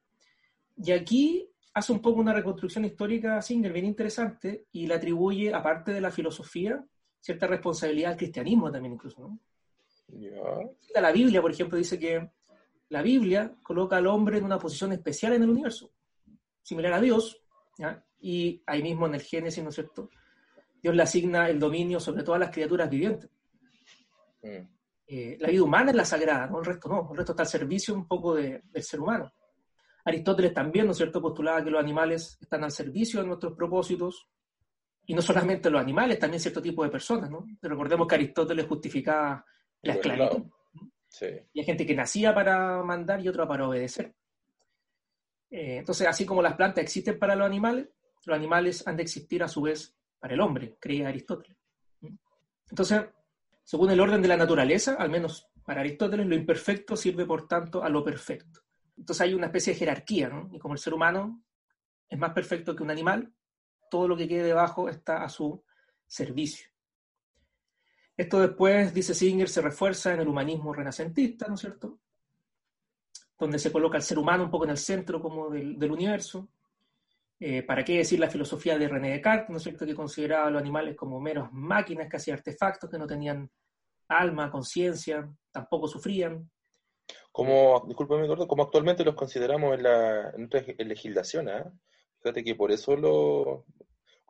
Y 0.76 0.90
aquí 0.90 1.48
hace 1.74 1.92
un 1.92 2.00
poco 2.00 2.20
una 2.20 2.32
reconstrucción 2.32 2.84
histórica 2.84 3.40
Singer 3.40 3.72
bien 3.72 3.86
interesante 3.86 4.66
y 4.72 4.86
le 4.86 4.94
atribuye, 4.94 5.54
aparte 5.54 5.92
de 5.92 6.00
la 6.00 6.10
filosofía, 6.10 6.84
cierta 7.20 7.46
responsabilidad 7.46 8.12
al 8.12 8.18
cristianismo 8.18 8.72
también 8.72 8.94
incluso, 8.94 9.20
¿no? 9.20 9.38
Cita 10.80 11.00
La 11.00 11.12
Biblia, 11.12 11.40
por 11.40 11.50
ejemplo, 11.52 11.78
dice 11.78 11.98
que 11.98 12.30
la 12.88 13.02
Biblia 13.02 13.54
coloca 13.62 13.96
al 13.96 14.06
hombre 14.06 14.38
en 14.38 14.44
una 14.44 14.58
posición 14.58 14.92
especial 14.92 15.34
en 15.34 15.42
el 15.44 15.50
universo, 15.50 15.92
similar 16.62 16.94
a 16.94 17.00
Dios, 17.00 17.40
¿ya? 17.78 18.04
y 18.20 18.62
ahí 18.66 18.82
mismo 18.82 19.06
en 19.06 19.14
el 19.14 19.22
Génesis, 19.22 19.62
¿no 19.62 19.70
es 19.70 19.74
cierto? 19.76 20.10
Dios 20.82 20.94
le 20.94 21.02
asigna 21.02 21.48
el 21.48 21.58
dominio 21.58 22.00
sobre 22.00 22.22
todas 22.22 22.40
las 22.40 22.50
criaturas 22.50 22.88
vivientes. 22.90 23.30
Mm. 24.42 24.66
Eh, 25.06 25.36
la 25.40 25.48
vida 25.48 25.62
humana 25.62 25.90
es 25.90 25.96
la 25.96 26.04
sagrada, 26.04 26.46
¿no? 26.46 26.60
el 26.60 26.64
resto 26.64 26.88
no, 26.88 27.08
el 27.10 27.16
resto 27.16 27.32
está 27.32 27.42
al 27.42 27.48
servicio 27.48 27.94
un 27.94 28.06
poco 28.06 28.34
de- 28.34 28.62
del 28.64 28.82
ser 28.82 29.00
humano. 29.00 29.32
Aristóteles 30.04 30.54
también, 30.54 30.86
¿no 30.86 30.92
es 30.92 30.98
cierto?, 30.98 31.20
postulaba 31.20 31.62
que 31.62 31.70
los 31.70 31.80
animales 31.80 32.38
están 32.40 32.64
al 32.64 32.70
servicio 32.70 33.20
de 33.20 33.26
nuestros 33.26 33.54
propósitos, 33.54 34.26
y 35.06 35.14
no 35.14 35.20
solamente 35.22 35.68
los 35.70 35.80
animales, 35.80 36.18
también 36.18 36.40
cierto 36.40 36.62
tipo 36.62 36.84
de 36.84 36.90
personas, 36.90 37.28
¿no? 37.30 37.44
Recordemos 37.60 38.06
que 38.06 38.14
Aristóteles 38.14 38.66
justificaba 38.66 39.44
la 39.82 39.94
esclavitud. 39.94 40.44
Sí. 41.08 41.26
Y 41.52 41.60
hay 41.60 41.66
gente 41.66 41.86
que 41.86 41.94
nacía 41.94 42.34
para 42.34 42.82
mandar 42.82 43.20
y 43.20 43.28
otra 43.28 43.46
para 43.46 43.68
obedecer. 43.68 44.14
Eh, 45.50 45.78
entonces, 45.78 46.06
así 46.06 46.24
como 46.24 46.42
las 46.42 46.54
plantas 46.54 46.84
existen 46.84 47.18
para 47.18 47.34
los 47.34 47.46
animales, 47.46 47.88
los 48.24 48.36
animales 48.36 48.86
han 48.86 48.96
de 48.96 49.02
existir 49.02 49.42
a 49.42 49.48
su 49.48 49.62
vez 49.62 49.96
para 50.18 50.34
el 50.34 50.40
hombre, 50.40 50.76
creía 50.78 51.08
Aristóteles. 51.08 51.56
Entonces, 52.68 53.06
según 53.64 53.90
el 53.90 54.00
orden 54.00 54.22
de 54.22 54.28
la 54.28 54.36
naturaleza, 54.36 54.94
al 54.94 55.10
menos 55.10 55.48
para 55.64 55.80
Aristóteles, 55.80 56.26
lo 56.26 56.34
imperfecto 56.34 56.96
sirve 56.96 57.26
por 57.26 57.48
tanto 57.48 57.82
a 57.82 57.88
lo 57.88 58.04
perfecto. 58.04 58.60
Entonces 58.96 59.22
hay 59.22 59.34
una 59.34 59.46
especie 59.46 59.72
de 59.72 59.78
jerarquía, 59.78 60.28
¿no? 60.28 60.48
Y 60.52 60.58
como 60.58 60.74
el 60.74 60.80
ser 60.80 60.94
humano 60.94 61.42
es 62.08 62.18
más 62.18 62.32
perfecto 62.32 62.76
que 62.76 62.82
un 62.82 62.90
animal, 62.90 63.32
todo 63.90 64.06
lo 64.06 64.16
que 64.16 64.28
quede 64.28 64.42
debajo 64.42 64.88
está 64.88 65.24
a 65.24 65.28
su 65.28 65.64
servicio. 66.06 66.68
Esto 68.20 68.38
después, 68.38 68.92
dice 68.92 69.14
Singer, 69.14 69.48
se 69.48 69.62
refuerza 69.62 70.12
en 70.12 70.20
el 70.20 70.28
humanismo 70.28 70.74
renacentista, 70.74 71.48
¿no 71.48 71.54
es 71.54 71.60
cierto? 71.60 72.00
Donde 73.38 73.58
se 73.58 73.72
coloca 73.72 73.96
al 73.96 74.02
ser 74.02 74.18
humano 74.18 74.44
un 74.44 74.50
poco 74.50 74.64
en 74.64 74.72
el 74.72 74.76
centro 74.76 75.22
como 75.22 75.48
del, 75.48 75.90
universo. 75.90 76.50
Eh, 77.38 77.62
¿Para 77.62 77.82
qué 77.82 77.96
decir 77.96 78.20
la 78.20 78.28
filosofía 78.28 78.76
de 78.76 78.88
René 78.88 79.12
Descartes, 79.12 79.48
¿no 79.48 79.56
es 79.56 79.62
cierto? 79.62 79.86
Que 79.86 79.94
consideraba 79.94 80.48
a 80.48 80.50
los 80.50 80.60
animales 80.60 80.96
como 80.96 81.18
meros 81.18 81.50
máquinas, 81.50 82.10
casi 82.10 82.30
artefactos, 82.30 82.90
que 82.90 82.98
no 82.98 83.06
tenían 83.06 83.50
alma, 84.08 84.50
conciencia, 84.50 85.26
tampoco 85.50 85.88
sufrían. 85.88 86.50
Como, 87.32 87.86
discúlpame, 87.88 88.26
gordo, 88.26 88.46
como 88.46 88.64
actualmente 88.64 89.02
los 89.02 89.14
consideramos 89.14 89.78
en 89.78 89.82
la 89.82 90.30
en 90.36 90.88
legislación, 90.88 91.48
¿ah? 91.48 91.72
Fíjate 92.20 92.44
que 92.44 92.54
por 92.54 92.70
eso 92.70 92.94
lo, 92.96 93.64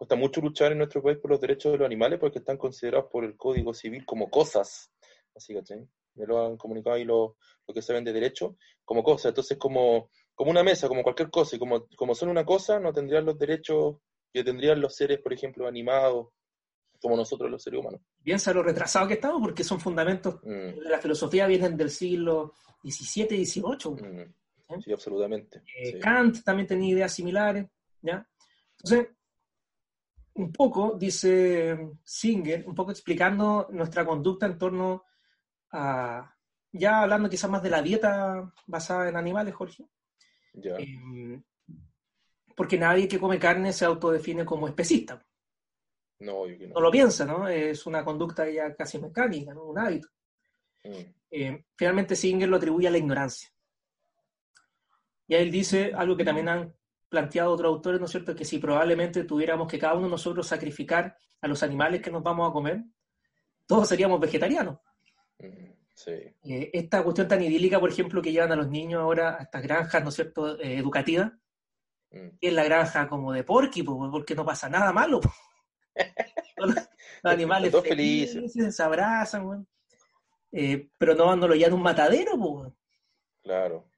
cuesta 0.00 0.16
mucho 0.16 0.40
luchar 0.40 0.72
en 0.72 0.78
nuestro 0.78 1.02
país 1.02 1.18
por 1.18 1.30
los 1.30 1.42
derechos 1.42 1.72
de 1.72 1.76
los 1.76 1.84
animales, 1.84 2.18
porque 2.18 2.38
están 2.38 2.56
considerados 2.56 3.10
por 3.12 3.22
el 3.22 3.36
Código 3.36 3.74
Civil 3.74 4.06
como 4.06 4.30
cosas. 4.30 4.90
Así 5.36 5.52
que 5.52 5.86
me 6.14 6.24
lo 6.26 6.42
han 6.42 6.56
comunicado 6.56 6.96
ahí 6.96 7.04
los 7.04 7.32
lo 7.68 7.74
que 7.74 7.82
saben 7.82 8.02
de 8.02 8.14
derecho, 8.14 8.56
como 8.82 9.02
cosas. 9.02 9.26
Entonces, 9.32 9.58
como, 9.58 10.08
como 10.34 10.52
una 10.52 10.62
mesa, 10.62 10.88
como 10.88 11.02
cualquier 11.02 11.28
cosa, 11.28 11.54
y 11.54 11.58
como, 11.58 11.86
como 11.98 12.14
son 12.14 12.30
una 12.30 12.46
cosa, 12.46 12.80
no 12.80 12.94
tendrían 12.94 13.26
los 13.26 13.38
derechos 13.38 13.96
que 14.32 14.42
tendrían 14.42 14.80
los 14.80 14.96
seres, 14.96 15.18
por 15.20 15.34
ejemplo, 15.34 15.68
animados, 15.68 16.28
como 16.98 17.14
nosotros 17.14 17.50
los 17.50 17.62
seres 17.62 17.80
humanos. 17.80 18.00
Piensa 18.22 18.54
lo 18.54 18.62
retrasado 18.62 19.06
que 19.06 19.14
estamos, 19.14 19.42
porque 19.42 19.64
son 19.64 19.80
fundamentos 19.80 20.36
Mm, 20.42 20.80
de 20.80 20.88
la 20.88 20.98
filosofía, 20.98 21.46
vienen 21.46 21.76
del 21.76 21.90
siglo 21.90 22.54
XVII, 22.82 23.44
XVIII. 23.44 24.02
mm. 24.02 24.80
Sí, 24.82 24.92
absolutamente. 24.92 25.62
Eh, 25.76 25.92
sí. 25.92 25.98
Kant 25.98 26.42
también 26.42 26.66
tenía 26.66 26.94
ideas 26.94 27.12
similares, 27.12 27.66
¿ya? 28.00 28.26
Entonces, 28.82 29.14
un 30.34 30.52
poco, 30.52 30.96
dice 30.98 31.78
Singer, 32.04 32.66
un 32.66 32.74
poco 32.74 32.90
explicando 32.92 33.68
nuestra 33.70 34.04
conducta 34.06 34.46
en 34.46 34.58
torno 34.58 35.04
a, 35.72 36.34
ya 36.72 37.02
hablando 37.02 37.28
quizás 37.28 37.50
más 37.50 37.62
de 37.62 37.70
la 37.70 37.82
dieta 37.82 38.52
basada 38.66 39.08
en 39.08 39.16
animales, 39.16 39.54
Jorge, 39.54 39.84
Ya. 40.54 40.76
eh, 40.78 41.42
porque 42.56 42.78
nadie 42.78 43.08
que 43.08 43.18
come 43.18 43.38
carne 43.38 43.72
se 43.72 43.84
autodefine 43.84 44.44
como 44.44 44.68
especista, 44.68 45.24
No, 46.20 46.40
obvio 46.40 46.58
que 46.58 46.66
no. 46.68 46.74
no 46.74 46.80
lo 46.80 46.90
piensa, 46.90 47.24
¿no? 47.24 47.48
Es 47.48 47.86
una 47.86 48.04
conducta 48.04 48.48
ya 48.50 48.74
casi 48.76 48.98
mecánica, 48.98 49.54
¿no? 49.54 49.64
Un 49.64 49.78
hábito. 49.78 50.08
Mm, 50.84 51.14
Eh, 51.32 51.64
finalmente 51.76 52.16
Singer 52.16 52.48
lo 52.48 52.56
atribuye 52.56 52.88
a 52.88 52.90
la 52.90 52.98
ignorancia. 52.98 53.48
Y 55.28 55.34
ahí 55.34 55.42
él 55.44 55.50
dice 55.52 55.92
algo 55.94 56.16
que 56.16 56.24
también 56.24 56.48
han 56.48 56.74
planteado 57.10 57.52
otros 57.52 57.68
autores, 57.68 58.00
¿no 58.00 58.06
es 58.06 58.12
cierto? 58.12 58.34
Que 58.34 58.44
si 58.46 58.58
probablemente 58.58 59.24
tuviéramos 59.24 59.68
que 59.68 59.78
cada 59.78 59.94
uno 59.94 60.04
de 60.04 60.12
nosotros 60.12 60.46
sacrificar 60.46 61.14
a 61.42 61.48
los 61.48 61.62
animales 61.62 62.00
que 62.00 62.10
nos 62.10 62.22
vamos 62.22 62.48
a 62.48 62.52
comer, 62.52 62.82
todos 63.66 63.86
seríamos 63.88 64.18
vegetarianos. 64.18 64.78
mm, 65.38 65.70
Sí. 65.92 66.12
Eh, 66.44 66.70
esta 66.72 67.02
cuestión 67.02 67.28
tan 67.28 67.42
idílica, 67.42 67.78
por 67.78 67.90
ejemplo, 67.90 68.22
que 68.22 68.32
llevan 68.32 68.52
a 68.52 68.56
los 68.56 68.70
niños 68.70 69.02
ahora 69.02 69.36
a 69.38 69.42
estas 69.42 69.62
granjas, 69.62 70.02
¿no 70.02 70.08
es 70.08 70.14
cierto?, 70.14 70.58
eh, 70.58 70.78
educativas, 70.78 71.30
mm. 72.10 72.28
es 72.40 72.52
la 72.54 72.64
granja 72.64 73.06
como 73.06 73.34
de 73.34 73.44
Porky, 73.44 73.82
po, 73.82 74.10
porque 74.10 74.34
no 74.34 74.42
pasa 74.42 74.70
nada 74.70 74.94
malo. 74.94 75.20
Los, 76.56 76.74
animales 77.22 77.70
felices, 77.82 78.34
felices. 78.34 78.76
se 78.76 78.82
abrazan. 78.82 79.66
Eh, 80.52 80.88
pero 80.96 81.14
no 81.14 81.26
dándolo 81.26 81.54
ya 81.54 81.66
en 81.66 81.74
un 81.74 81.82
matadero, 81.82 82.38
po. 82.38 82.74
Claro, 83.42 83.89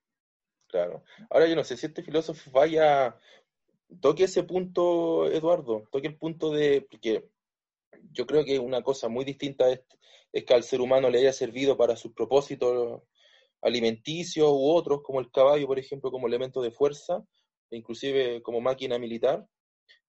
claro. 0.73 1.05
Ahora 1.31 1.47
yo 1.47 1.55
no 1.55 1.63
sé 1.63 1.77
si 1.77 1.87
este 1.87 2.03
filósofo 2.03 2.51
vaya, 2.51 3.17
toque 4.01 4.25
ese 4.25 4.43
punto, 4.43 5.31
Eduardo, 5.31 5.87
toque 5.93 6.09
el 6.09 6.17
punto 6.17 6.51
de, 6.51 6.87
porque 6.91 7.29
yo 8.11 8.27
creo 8.27 8.45
que 8.45 8.59
una 8.59 8.83
cosa 8.83 9.09
muy 9.09 9.25
distinta 9.25 9.71
es, 9.71 9.81
que 10.33 10.55
al 10.55 10.63
ser 10.63 10.81
humano 10.81 11.11
le 11.11 11.19
haya 11.19 11.33
servido 11.33 11.77
para 11.77 11.95
sus 11.95 12.15
propósitos 12.15 13.03
alimenticios 13.61 14.49
u 14.51 14.71
otros, 14.71 15.03
como 15.03 15.21
el 15.21 15.31
caballo, 15.31 15.67
por 15.67 15.79
ejemplo, 15.79 16.11
como 16.11 16.27
elemento 16.27 16.63
de 16.63 16.71
fuerza, 16.71 17.23
inclusive 17.71 18.43
como 18.43 18.63
máquina 18.63 18.99
militar, 18.99 19.47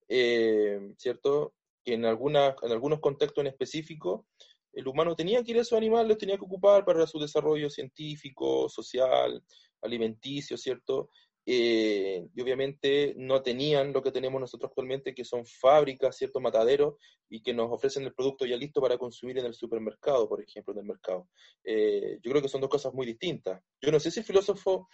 eh, 0.08 0.80
¿cierto? 0.96 1.52
Que 1.84 1.94
en, 1.94 2.06
algunas, 2.06 2.54
en 2.62 2.72
algunos 2.72 3.00
contextos 3.00 3.42
en 3.42 3.48
específico 3.48 4.26
el 4.74 4.88
humano 4.88 5.14
tenía 5.14 5.42
que 5.42 5.52
ir 5.52 5.58
a 5.58 5.62
esos 5.62 5.76
animales, 5.76 6.08
los 6.08 6.18
tenía 6.18 6.36
que 6.36 6.44
ocupar 6.44 6.84
para 6.84 7.06
su 7.06 7.18
desarrollo 7.18 7.70
científico, 7.70 8.68
social, 8.68 9.42
alimenticio, 9.84 10.56
¿cierto? 10.56 11.10
Eh, 11.46 12.26
y 12.34 12.40
obviamente 12.40 13.12
no 13.18 13.42
tenían 13.42 13.92
lo 13.92 14.02
que 14.02 14.10
tenemos 14.10 14.40
nosotros 14.40 14.70
actualmente, 14.70 15.14
que 15.14 15.26
son 15.26 15.44
fábricas, 15.44 16.16
ciertos 16.16 16.40
mataderos, 16.40 16.94
y 17.28 17.42
que 17.42 17.52
nos 17.52 17.70
ofrecen 17.70 18.04
el 18.04 18.14
producto 18.14 18.46
ya 18.46 18.56
listo 18.56 18.80
para 18.80 18.96
consumir 18.96 19.38
en 19.38 19.46
el 19.46 19.54
supermercado, 19.54 20.26
por 20.28 20.42
ejemplo, 20.42 20.72
en 20.72 20.80
el 20.80 20.86
mercado. 20.86 21.28
Eh, 21.62 22.18
yo 22.22 22.30
creo 22.30 22.40
que 22.40 22.48
son 22.48 22.62
dos 22.62 22.70
cosas 22.70 22.94
muy 22.94 23.04
distintas. 23.04 23.60
Yo 23.82 23.92
no 23.92 24.00
sé 24.00 24.10
si 24.10 24.20
el 24.20 24.26
filósofo 24.26 24.88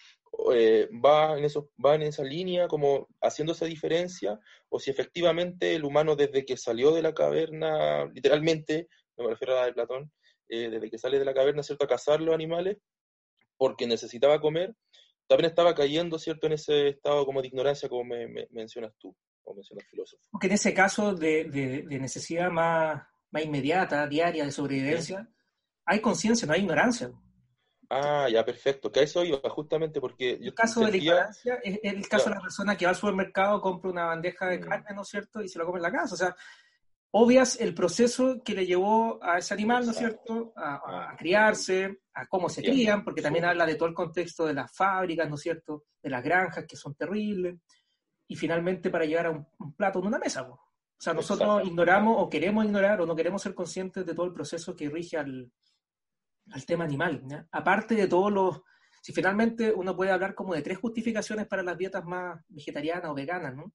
eh, 0.52 0.88
va, 1.04 1.38
en 1.38 1.44
eso, 1.44 1.70
va 1.85 1.94
en 1.94 2.02
esa 2.02 2.25
línea, 2.25 2.66
como 2.66 3.06
haciendo 3.20 3.52
esa 3.52 3.66
diferencia, 3.66 4.38
o 4.70 4.80
si 4.80 4.90
efectivamente 4.90 5.76
el 5.76 5.85
humano 5.85 6.16
desde 6.16 6.44
que 6.44 6.56
salió 6.56 6.92
de 6.92 7.02
la 7.02 7.14
caverna, 7.14 8.06
literalmente, 8.06 8.88
me 9.16 9.28
refiero 9.28 9.52
a 9.52 9.61
la 9.61 9.66
de 9.66 9.75
Platón, 9.75 10.11
desde 10.49 10.90
que 10.90 10.99
sale 10.99 11.20
de 11.20 11.25
la 11.25 11.35
caverna, 11.35 11.62
¿cierto?, 11.62 11.85
a 11.85 11.88
cazar 11.88 12.20
los 12.20 12.35
animales, 12.35 12.78
porque 13.61 13.87
necesitaba 13.87 14.40
comer, 14.40 14.75
también 15.26 15.50
estaba 15.50 15.75
cayendo, 15.75 16.19
¿cierto?, 16.19 16.47
en 16.47 16.55
ese 16.55 16.88
estado 16.88 17.26
como 17.26 17.43
de 17.43 17.49
ignorancia, 17.49 17.90
como 17.90 18.05
me, 18.05 18.26
me- 18.26 18.49
mencionas 18.52 18.95
tú, 18.99 19.14
o 19.45 19.55
menciona 19.55 19.83
el 19.83 19.87
filósofo. 19.87 20.23
Porque 20.31 20.47
en 20.47 20.55
ese 20.55 20.73
caso 20.73 21.14
de, 21.14 21.45
de- 21.45 21.83
de 21.83 21.99
necesidad 21.99 22.50
más, 22.50 23.02
más 23.31 23.45
inmediata, 23.45 24.07
diaria, 24.07 24.47
de 24.47 24.50
sobrevivencia, 24.50 25.29
hay 25.85 26.00
conciencia, 26.00 26.47
no 26.47 26.55
hay 26.55 26.62
ignorancia. 26.62 27.12
Ah, 27.90 28.29
ya, 28.33 28.43
perfecto, 28.47 28.90
que 28.90 29.00
a 29.00 29.02
eso 29.02 29.23
iba, 29.25 29.38
justamente 29.50 30.00
porque 30.00 30.38
yo 30.40 30.47
El 30.49 30.55
caso 30.55 30.81
de 30.81 30.90
la 30.93 30.97
ignorancia 30.97 31.55
es 31.62 31.81
el 31.83 32.09
caso 32.09 32.31
de 32.31 32.37
la 32.37 32.40
persona 32.40 32.76
que 32.79 32.87
va 32.87 32.90
al 32.93 32.97
supermercado, 32.97 33.61
compra 33.61 33.90
una 33.90 34.07
bandeja 34.07 34.47
de 34.49 34.59
Mm. 34.59 34.62
carne, 34.62 34.95
¿no 34.95 35.02
es 35.02 35.09
cierto? 35.09 35.43
Y 35.43 35.49
se 35.50 35.59
la 35.59 35.67
come 35.67 35.81
en 35.81 35.83
la 35.83 35.93
casa. 35.93 36.14
O 36.14 36.17
sea, 36.17 36.35
obvias 37.12 37.59
el 37.61 37.75
proceso 37.75 38.40
que 38.45 38.55
le 38.55 38.67
llevó 38.67 39.19
a 39.23 39.38
ese 39.38 39.55
animal, 39.55 39.85
¿no 39.85 39.90
es 39.93 39.99
cierto? 39.99 40.52
A, 40.57 40.81
Ah. 41.12 41.17
criarse, 41.19 42.00
a 42.14 42.26
cómo 42.26 42.49
se 42.49 42.62
crían, 42.62 43.02
porque 43.05 43.23
también 43.23 43.45
habla 43.47 43.67
de 43.67 43.75
todo 43.75 43.88
el 43.88 43.95
contexto 43.95 44.47
de 44.47 44.55
las 44.55 44.73
fábricas, 44.75 45.29
¿no 45.29 45.35
es 45.35 45.40
cierto? 45.40 45.85
De 46.02 46.11
las 46.11 46.23
granjas 46.23 46.64
que 46.67 46.76
son 46.76 46.95
terribles. 46.95 47.57
Y 48.29 48.37
finalmente 48.37 48.90
para 48.90 49.05
llegar 49.05 49.26
a 49.26 49.31
un, 49.31 49.47
un 49.59 49.75
plato 49.75 49.99
en 49.99 50.07
una 50.07 50.19
mesa. 50.19 50.43
O 50.49 50.59
sea, 51.02 51.12
nosotros 51.14 51.67
ignoramos 51.67 52.17
o 52.19 52.29
queremos 52.29 52.64
ignorar 52.64 53.00
o 53.00 53.07
no 53.07 53.17
queremos 53.17 53.43
ser 53.43 53.55
conscientes 53.55 54.07
de 54.07 54.14
todo 54.14 54.26
el 54.26 54.33
proceso 54.35 54.76
que 54.76 54.88
rige 54.88 55.17
al, 55.17 55.50
al 56.52 56.64
tema 56.67 56.85
animal. 56.85 57.23
¿ya? 57.26 57.47
Aparte 57.50 57.95
de 57.97 58.07
todos 58.07 58.31
los... 58.31 58.61
Si 59.02 59.12
finalmente 59.12 59.73
uno 59.73 59.97
puede 59.97 60.11
hablar 60.12 60.35
como 60.35 60.55
de 60.55 60.61
tres 60.62 60.79
justificaciones 60.79 61.47
para 61.49 61.62
las 61.62 61.76
dietas 61.79 62.05
más 62.05 62.38
vegetarianas 62.49 63.11
o 63.11 63.14
veganas, 63.14 63.57
¿no? 63.57 63.73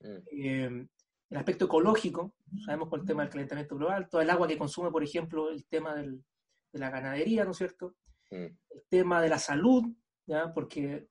Mm, 0.00 0.18
Eh, 0.32 0.86
el 1.30 1.36
aspecto 1.36 1.64
ecológico, 1.66 2.34
sabemos 2.64 2.88
con 2.88 3.00
el 3.00 3.06
tema 3.06 3.22
del 3.22 3.30
calentamiento 3.30 3.76
global, 3.76 4.08
todo 4.08 4.20
el 4.20 4.30
agua 4.30 4.48
que 4.48 4.58
consume, 4.58 4.90
por 4.90 5.02
ejemplo, 5.02 5.48
el 5.50 5.64
tema 5.66 5.94
del- 5.94 6.24
de 6.72 6.78
la 6.78 6.90
ganadería, 6.90 7.44
¿no 7.44 7.52
es 7.52 7.56
cierto? 7.58 7.94
mm, 8.30 8.34
El 8.36 8.82
tema 8.88 9.20
de 9.22 9.28
la 9.28 9.38
salud, 9.38 9.84
¿ya? 10.26 10.52
Porque 10.52 11.08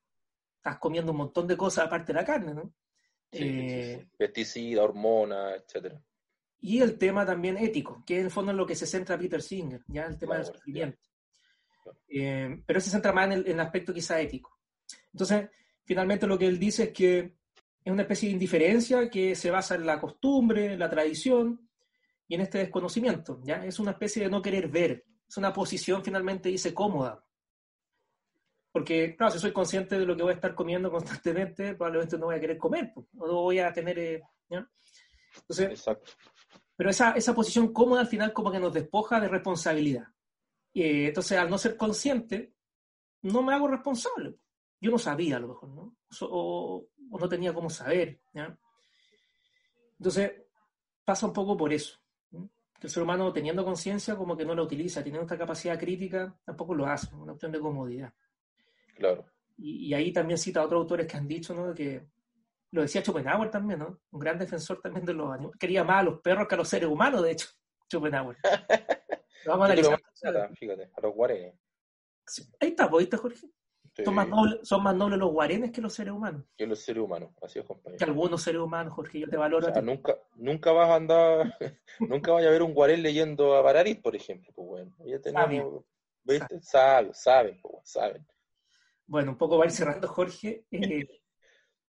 estás 0.58 0.78
comiendo 0.80 1.12
un 1.12 1.18
montón 1.20 1.48
de 1.48 1.56
cosas 1.58 1.86
aparte 1.88 2.14
de 2.14 2.20
la 2.20 2.26
carne, 2.26 2.54
¿no? 2.54 2.74
sí, 3.32 3.44
Eh, 3.44 3.98
sí. 4.02 4.10
Pesticida, 4.18 4.84
hormonas, 4.84 5.62
etcétera. 5.64 6.02
Y 6.62 6.82
el 6.82 6.98
tema 6.98 7.26
también 7.26 7.58
ético, 7.58 8.04
que 8.06 8.20
en 8.20 8.26
el 8.26 8.32
fondo 8.32 8.52
es 8.52 8.58
lo 8.58 8.66
que 8.66 8.76
se 8.76 8.86
centra 8.86 9.18
Peter 9.18 9.42
Singer, 9.42 9.82
ya 9.88 10.06
el 10.06 10.18
tema 10.18 10.36
del 10.36 10.44
Claro, 10.44 10.58
sufrimiento. 10.58 11.00
Eh, 12.10 12.62
pero 12.66 12.80
se 12.82 12.90
centra 12.90 13.14
más 13.14 13.28
en 13.28 13.32
el, 13.34 13.46
en 13.48 13.54
el 13.54 13.60
aspecto 13.62 13.94
quizá 13.94 14.20
ético. 14.20 14.58
Entonces, 15.14 15.50
finalmente 15.86 16.28
lo 16.28 16.38
que 16.38 16.48
él 16.48 16.60
dice 16.60 16.84
es 16.86 16.90
que 16.94 17.38
es 17.90 17.94
una 17.94 18.04
especie 18.04 18.30
de 18.30 18.34
indiferencia 18.34 19.10
que 19.10 19.36
se 19.36 19.50
basa 19.50 19.74
en 19.74 19.86
la 19.86 20.00
costumbre, 20.00 20.74
en 20.74 20.80
la 20.80 20.90
tradición 20.90 21.68
y 22.28 22.36
en 22.36 22.42
este 22.42 22.60
desconocimiento. 22.60 23.42
¿ya? 23.44 23.66
Es 23.66 23.80
una 23.80 23.92
especie 23.92 24.24
de 24.24 24.30
no 24.30 24.44
querer 24.44 24.68
ver. 24.68 25.06
Es 25.28 25.38
una 25.38 25.52
posición, 25.52 26.04
finalmente, 26.04 26.50
dice, 26.50 26.72
cómoda. 26.72 27.24
Porque, 28.72 29.16
claro, 29.16 29.32
si 29.32 29.40
soy 29.40 29.52
consciente 29.52 29.98
de 29.98 30.06
lo 30.06 30.16
que 30.16 30.22
voy 30.22 30.34
a 30.34 30.36
estar 30.36 30.54
comiendo 30.54 30.92
constantemente, 30.92 31.74
probablemente 31.74 32.18
no 32.20 32.28
voy 32.28 32.36
a 32.36 32.40
querer 32.40 32.60
comer, 32.60 32.92
pues, 32.94 33.08
o 33.18 33.26
no 33.26 33.34
voy 33.42 33.58
a 33.58 33.74
tener... 33.74 33.98
eh, 33.98 34.22
¿ya? 34.50 34.70
Entonces, 35.42 35.70
Exacto. 35.70 36.12
pero 36.76 36.92
esa, 36.92 37.12
esa 37.14 37.34
posición 37.34 37.74
cómoda 37.74 38.02
al 38.02 38.08
final 38.08 38.34
como 38.34 38.52
que 38.52 38.60
nos 38.60 38.74
despoja 38.74 39.20
de 39.20 39.30
responsabilidad. 39.30 40.06
Eh, 40.76 41.08
entonces, 41.08 41.40
al 41.40 41.50
no 41.50 41.58
ser 41.58 41.76
consciente, 41.76 42.54
no 43.24 43.42
me 43.42 43.54
hago 43.54 43.68
responsable. 43.68 44.36
Yo 44.82 44.92
no 44.92 44.98
sabía 44.98 45.38
a 45.38 45.40
lo 45.40 45.50
mejor, 45.50 45.70
¿no? 45.70 45.96
O, 46.22 46.88
o 47.12 47.20
no 47.20 47.30
tenía 47.30 47.54
cómo 47.54 47.70
saber. 47.70 48.22
¿ya? 48.34 48.58
Entonces, 49.98 50.32
pasa 51.04 51.26
un 51.26 51.34
poco 51.34 51.58
por 51.58 51.74
eso. 51.74 52.00
¿no? 52.32 52.50
Que 52.80 52.88
el 52.88 52.92
ser 52.92 53.04
humano, 53.04 53.34
teniendo 53.34 53.66
conciencia, 53.66 54.16
como 54.16 54.38
que 54.38 54.46
no 54.46 54.56
la 54.56 54.64
utiliza, 54.64 55.04
teniendo 55.04 55.24
esta 55.24 55.38
capacidad 55.38 55.78
crítica, 55.78 56.38
tampoco 56.46 56.74
lo 56.74 56.86
hace, 56.86 57.14
una 57.14 57.34
cuestión 57.34 57.52
de 57.52 57.60
comodidad. 57.60 58.14
Claro. 58.96 59.26
Y, 59.58 59.88
y 59.88 59.94
ahí 59.94 60.14
también 60.14 60.38
cita 60.38 60.62
a 60.62 60.66
otros 60.66 60.82
autores 60.82 61.06
que 61.06 61.18
han 61.18 61.28
dicho, 61.28 61.54
¿no? 61.54 61.74
Que 61.74 62.08
lo 62.72 62.82
decía 62.82 63.02
Schopenhauer 63.02 63.50
también, 63.50 63.80
¿no? 63.80 64.00
Un 64.12 64.20
gran 64.20 64.38
defensor 64.38 64.80
también 64.82 65.06
de 65.06 65.14
los 65.14 65.32
animales. 65.32 65.58
Quería 65.60 65.84
más 65.84 66.02
a 66.02 66.04
los 66.04 66.22
perros 66.22 66.48
que 66.48 66.56
a 66.56 66.58
los 66.58 66.70
seres 66.70 66.90
humanos, 66.90 67.24
de 67.24 67.32
hecho, 67.32 67.48
Schopenhauer. 67.90 68.38
Lo 69.46 69.52
vamos 69.52 69.70
a 69.70 69.72
analizar. 69.72 70.02
fíjate, 70.54 70.92
a 70.96 71.02
los 71.02 71.14
guarenes. 71.14 71.56
Sí, 72.26 72.44
Ahí 72.60 72.70
está, 72.70 72.90
¿pues, 72.90 73.04
¿viste, 73.04 73.18
Jorge? 73.18 73.48
Sí, 74.00 74.06
Son 74.06 74.16
más, 74.16 74.28
nobles, 74.28 74.60
son 74.68 74.84
más 74.84 74.96
nobles 74.96 75.20
los 75.20 75.32
guarenes 75.32 75.72
que 75.72 75.82
los 75.82 75.94
seres 75.94 76.14
humanos. 76.14 76.44
que 76.58 76.66
los 76.68 76.80
seres 76.80 77.04
humanos, 77.04 77.32
así 77.42 77.60
es, 77.60 77.64
Que 77.66 77.68
compañero. 77.68 78.06
algunos 78.06 78.42
seres 78.42 78.62
humanos, 78.62 78.94
Jorge, 78.94 79.20
yo 79.20 79.28
te 79.30 79.38
valoro 79.38 79.72
sea, 79.72 79.82
nunca, 79.82 80.16
nunca 80.36 80.72
vas 80.72 80.90
a 80.90 80.96
andar, 80.96 81.58
nunca 82.00 82.32
vaya 82.32 82.48
a 82.48 82.52
ver 82.52 82.62
un 82.64 82.74
guarén 82.74 83.02
leyendo 83.04 83.56
a 83.56 83.62
Bararis, 83.62 83.98
por 83.98 84.16
ejemplo. 84.16 84.52
Pues 84.56 84.68
bueno, 84.68 84.92
ya 85.06 85.20
tenemos, 85.20 85.44
Sabio. 85.46 85.86
¿viste? 86.24 86.62
Sabios, 86.62 87.18
saben, 87.18 87.60
pues, 87.62 87.90
saben. 87.90 88.26
Bueno, 89.06 89.32
un 89.32 89.38
poco 89.38 89.58
va 89.58 89.64
a 89.64 89.68
ir 89.68 89.72
cerrando, 89.72 90.08
Jorge. 90.08 90.66
Eh, 90.72 91.08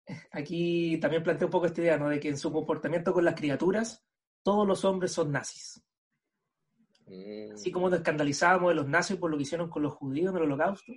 aquí 0.33 0.99
también 0.99 1.23
plantea 1.23 1.47
un 1.47 1.53
poco 1.53 1.67
esta 1.67 1.81
idea, 1.81 1.99
¿no? 1.99 2.09
De 2.09 2.19
que 2.19 2.29
en 2.29 2.37
su 2.39 2.53
comportamiento 2.53 3.13
con 3.13 3.25
las 3.25 3.35
criaturas, 3.35 4.05
todos 4.43 4.67
los 4.67 4.85
hombres 4.85 5.13
son 5.13 5.31
nazis. 5.31 5.83
Mm, 7.07 7.53
Así 7.55 7.71
como 7.71 7.89
nos 7.91 7.99
escandalizábamos 7.99 8.71
de 8.71 8.75
los 8.77 8.89
nazis 8.89 9.17
por 9.17 9.31
lo 9.31 9.37
que 9.37 9.43
hicieron 9.43 9.69
con 9.69 9.83
los 9.83 9.93
judíos 9.95 10.31
en 10.31 10.37
el 10.37 10.43
holocausto, 10.45 10.93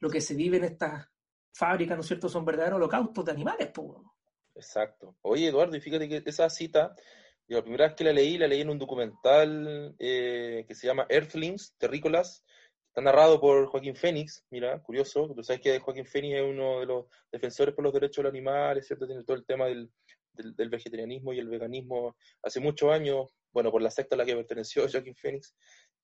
lo 0.00 0.10
que 0.10 0.20
se 0.20 0.34
vive 0.34 0.58
en 0.58 0.64
estas 0.64 1.08
fábricas, 1.52 1.96
¿no 1.96 2.02
es 2.02 2.06
cierto?, 2.06 2.28
son 2.28 2.44
verdaderos 2.44 2.76
holocaustos 2.76 3.24
de 3.24 3.32
animales, 3.32 3.70
pues. 3.72 3.90
Exacto. 4.54 5.16
Oye, 5.22 5.48
Eduardo, 5.48 5.76
y 5.76 5.80
fíjate 5.80 6.08
que 6.08 6.22
esa 6.24 6.48
cita, 6.48 6.94
yo 7.48 7.58
la 7.58 7.62
primera 7.62 7.86
vez 7.86 7.94
que 7.94 8.04
la 8.04 8.12
leí, 8.12 8.38
la 8.38 8.46
leí 8.46 8.60
en 8.60 8.70
un 8.70 8.78
documental 8.78 9.94
eh, 9.98 10.64
que 10.66 10.74
se 10.74 10.86
llama 10.86 11.06
Earthlings, 11.08 11.74
Terrícolas, 11.78 12.44
está 12.88 13.00
narrado 13.00 13.40
por 13.40 13.66
Joaquín 13.66 13.96
Fénix, 13.96 14.44
mira, 14.50 14.80
curioso, 14.80 15.32
tú 15.34 15.42
sabes 15.42 15.60
que 15.60 15.80
Joaquín 15.80 16.06
Fénix 16.06 16.36
es 16.36 16.42
uno 16.42 16.80
de 16.80 16.86
los 16.86 17.06
defensores 17.32 17.74
por 17.74 17.82
los 17.82 17.92
derechos 17.92 18.18
de 18.18 18.22
los 18.22 18.30
animales, 18.30 18.86
¿cierto? 18.86 19.06
Tiene 19.06 19.24
todo 19.24 19.36
el 19.36 19.44
tema 19.44 19.66
del, 19.66 19.90
del, 20.32 20.54
del 20.54 20.68
vegetarianismo 20.68 21.32
y 21.32 21.40
el 21.40 21.48
veganismo 21.48 22.16
hace 22.42 22.60
muchos 22.60 22.92
años, 22.92 23.34
bueno, 23.52 23.72
por 23.72 23.82
la 23.82 23.90
secta 23.90 24.14
a 24.14 24.18
la 24.18 24.24
que 24.24 24.36
perteneció 24.36 24.86
Joaquín 24.92 25.16
Fénix, 25.16 25.54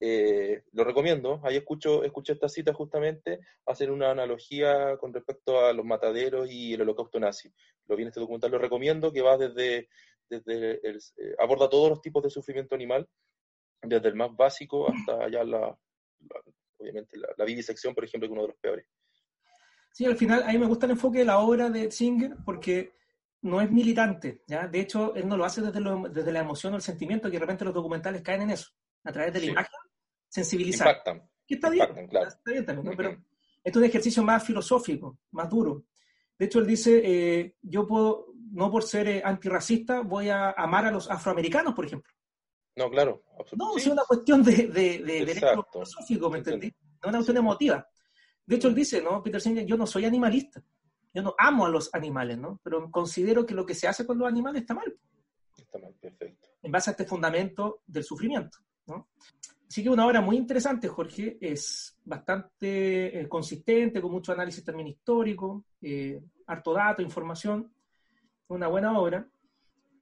eh, 0.03 0.63
lo 0.73 0.83
recomiendo, 0.83 1.39
ahí 1.43 1.55
escucho, 1.57 2.03
escuché 2.03 2.33
esta 2.33 2.49
cita 2.49 2.73
justamente, 2.73 3.39
hacer 3.67 3.91
una 3.91 4.09
analogía 4.11 4.97
con 4.97 5.13
respecto 5.13 5.63
a 5.63 5.71
los 5.73 5.85
mataderos 5.85 6.49
y 6.49 6.73
el 6.73 6.81
holocausto 6.81 7.19
nazi 7.19 7.53
lo 7.87 7.95
vi 7.95 8.01
en 8.01 8.07
este 8.07 8.19
documental, 8.19 8.49
lo 8.51 8.57
recomiendo, 8.57 9.11
que 9.13 9.21
va 9.21 9.37
desde, 9.37 9.89
desde 10.27 10.79
el, 10.87 10.97
eh, 11.17 11.35
aborda 11.39 11.69
todos 11.69 11.89
los 11.89 12.01
tipos 12.01 12.23
de 12.23 12.29
sufrimiento 12.31 12.73
animal, 12.73 13.07
desde 13.83 14.07
el 14.09 14.15
más 14.15 14.35
básico 14.35 14.89
hasta 14.89 15.29
ya 15.29 15.43
la, 15.43 15.59
la- 15.59 16.41
obviamente 16.77 17.17
la, 17.17 17.27
la 17.37 17.45
vivisección, 17.45 17.93
por 17.93 18.03
ejemplo, 18.03 18.27
que 18.27 18.33
es 18.33 18.37
uno 18.37 18.41
de 18.43 18.47
los 18.49 18.57
peores. 18.57 18.85
Sí, 19.93 20.05
al 20.05 20.15
final, 20.17 20.41
a 20.43 20.47
mí 20.51 20.57
me 20.57 20.65
gusta 20.65 20.85
el 20.87 20.93
enfoque 20.93 21.19
de 21.19 21.25
la 21.25 21.39
obra 21.39 21.69
de 21.69 21.91
Singer 21.91 22.37
porque 22.43 22.93
no 23.41 23.59
es 23.61 23.69
militante, 23.69 24.41
¿ya? 24.47 24.67
De 24.67 24.79
hecho, 24.79 25.13
él 25.15 25.27
no 25.27 25.35
lo 25.37 25.45
hace 25.45 25.61
desde, 25.61 25.79
lo- 25.79 26.09
desde 26.09 26.31
la 26.31 26.39
emoción 26.39 26.73
o 26.73 26.77
el 26.77 26.81
sentimiento, 26.81 27.27
que 27.29 27.35
de 27.35 27.41
repente 27.41 27.65
los 27.65 27.73
documentales 27.73 28.21
caen 28.21 28.43
en 28.43 28.51
eso, 28.51 28.71
a 29.03 29.11
través 29.11 29.33
de 29.33 29.39
la 29.41 29.45
Sí. 29.45 29.51
imagen, 29.51 29.71
sensibilizar. 30.31 30.87
Impactan. 30.87 31.29
Que 31.45 31.55
está 31.55 31.69
bien, 31.69 31.83
Impactan, 31.83 32.07
claro. 32.07 32.27
está 32.29 32.51
bien 32.51 32.65
también, 32.65 32.85
¿no? 32.85 32.97
Pero 32.97 33.09
esto 33.11 33.25
es 33.63 33.75
un 33.77 33.83
ejercicio 33.83 34.23
más 34.23 34.43
filosófico, 34.43 35.19
más 35.31 35.49
duro. 35.49 35.83
De 36.39 36.45
hecho, 36.45 36.59
él 36.59 36.65
dice, 36.65 37.01
eh, 37.03 37.55
yo 37.61 37.85
puedo, 37.85 38.27
no 38.51 38.71
por 38.71 38.83
ser 38.83 39.07
eh, 39.07 39.21
antirracista, 39.23 40.01
voy 40.01 40.29
a 40.29 40.51
amar 40.51 40.85
a 40.85 40.91
los 40.91 41.11
afroamericanos, 41.11 41.73
por 41.75 41.85
ejemplo. 41.85 42.11
No, 42.77 42.89
claro. 42.89 43.23
No, 43.27 43.41
absolutamente. 43.41 43.81
es 43.81 43.87
una 43.87 44.03
cuestión 44.05 44.43
de, 44.43 44.53
de, 44.67 44.99
de 44.99 45.25
derecho 45.25 45.67
filosófico, 45.71 46.29
¿me 46.29 46.37
entendí? 46.39 46.67
No 46.69 46.75
es 47.01 47.09
una 47.09 47.17
cuestión 47.17 47.37
emotiva. 47.37 47.87
De 48.45 48.55
hecho, 48.55 48.69
él 48.69 48.75
dice, 48.75 49.01
¿no? 49.01 49.21
Peter 49.21 49.39
Singer, 49.41 49.65
yo 49.65 49.77
no 49.77 49.85
soy 49.85 50.05
animalista. 50.05 50.63
Yo 51.13 51.21
no 51.21 51.35
amo 51.37 51.65
a 51.65 51.69
los 51.69 51.93
animales, 51.93 52.37
¿no? 52.37 52.59
Pero 52.63 52.89
considero 52.89 53.45
que 53.45 53.53
lo 53.53 53.65
que 53.65 53.75
se 53.75 53.87
hace 53.87 54.05
con 54.05 54.17
los 54.17 54.27
animales 54.27 54.61
está 54.61 54.73
mal, 54.73 54.97
Está 55.57 55.77
mal, 55.77 55.93
perfecto. 55.99 56.47
en 56.63 56.71
base 56.71 56.89
a 56.89 56.93
este 56.93 57.05
fundamento 57.05 57.83
del 57.85 58.03
sufrimiento, 58.05 58.57
¿no? 58.87 59.09
Así 59.71 59.83
que 59.83 59.89
una 59.89 60.05
obra 60.05 60.19
muy 60.19 60.35
interesante, 60.35 60.89
Jorge, 60.89 61.37
es 61.39 61.97
bastante 62.03 63.21
eh, 63.21 63.29
consistente, 63.29 64.01
con 64.01 64.11
mucho 64.11 64.33
análisis 64.33 64.65
también 64.65 64.89
histórico, 64.89 65.63
eh, 65.81 66.21
harto 66.45 66.73
dato, 66.73 67.01
información, 67.01 67.73
una 68.49 68.67
buena 68.67 68.99
obra. 68.99 69.25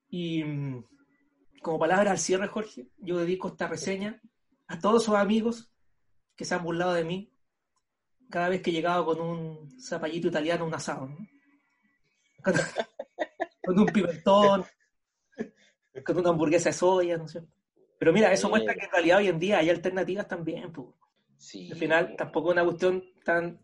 Y 0.10 0.43
mm, 0.43 0.84
como 1.62 1.77
palabra 1.77 2.10
al 2.10 2.17
cierre, 2.17 2.47
Jorge, 2.47 2.88
yo 2.97 3.19
dedico 3.19 3.49
esta 3.49 3.67
reseña 3.67 4.19
a 4.65 4.79
todos 4.79 5.03
sus 5.03 5.13
amigos 5.13 5.71
que 6.36 6.45
se 6.45 6.55
han 6.55 6.63
burlado 6.63 6.93
de 6.93 7.03
mí 7.03 7.32
cada 8.27 8.49
vez 8.49 8.63
que 8.63 8.71
he 8.71 8.73
llegado 8.73 9.05
con 9.05 9.21
un 9.21 9.79
zapallito 9.79 10.29
italiano, 10.29 10.65
un 10.65 10.73
asado, 10.73 11.10
¿no? 11.10 11.17
con, 12.43 12.53
con 13.63 13.79
un 13.82 13.86
pimentón, 13.86 14.65
con 16.03 16.17
una 16.17 16.29
hamburguesa 16.29 16.69
de 16.69 16.73
soya, 16.73 17.17
¿no 17.17 17.25
es 17.25 17.34
cierto? 17.34 17.59
Pero 17.99 18.13
mira, 18.13 18.31
eso 18.31 18.49
muestra 18.49 18.73
que 18.73 18.85
en 18.85 18.91
realidad 18.91 19.17
hoy 19.17 19.27
en 19.27 19.39
día 19.39 19.59
hay 19.59 19.69
alternativas 19.69 20.27
también. 20.27 20.71
pues. 20.71 20.88
Sí. 21.38 21.69
Al 21.71 21.77
final 21.77 22.15
tampoco 22.15 22.49
es 22.49 22.53
una 22.53 22.63
cuestión 22.63 23.03
tan 23.23 23.59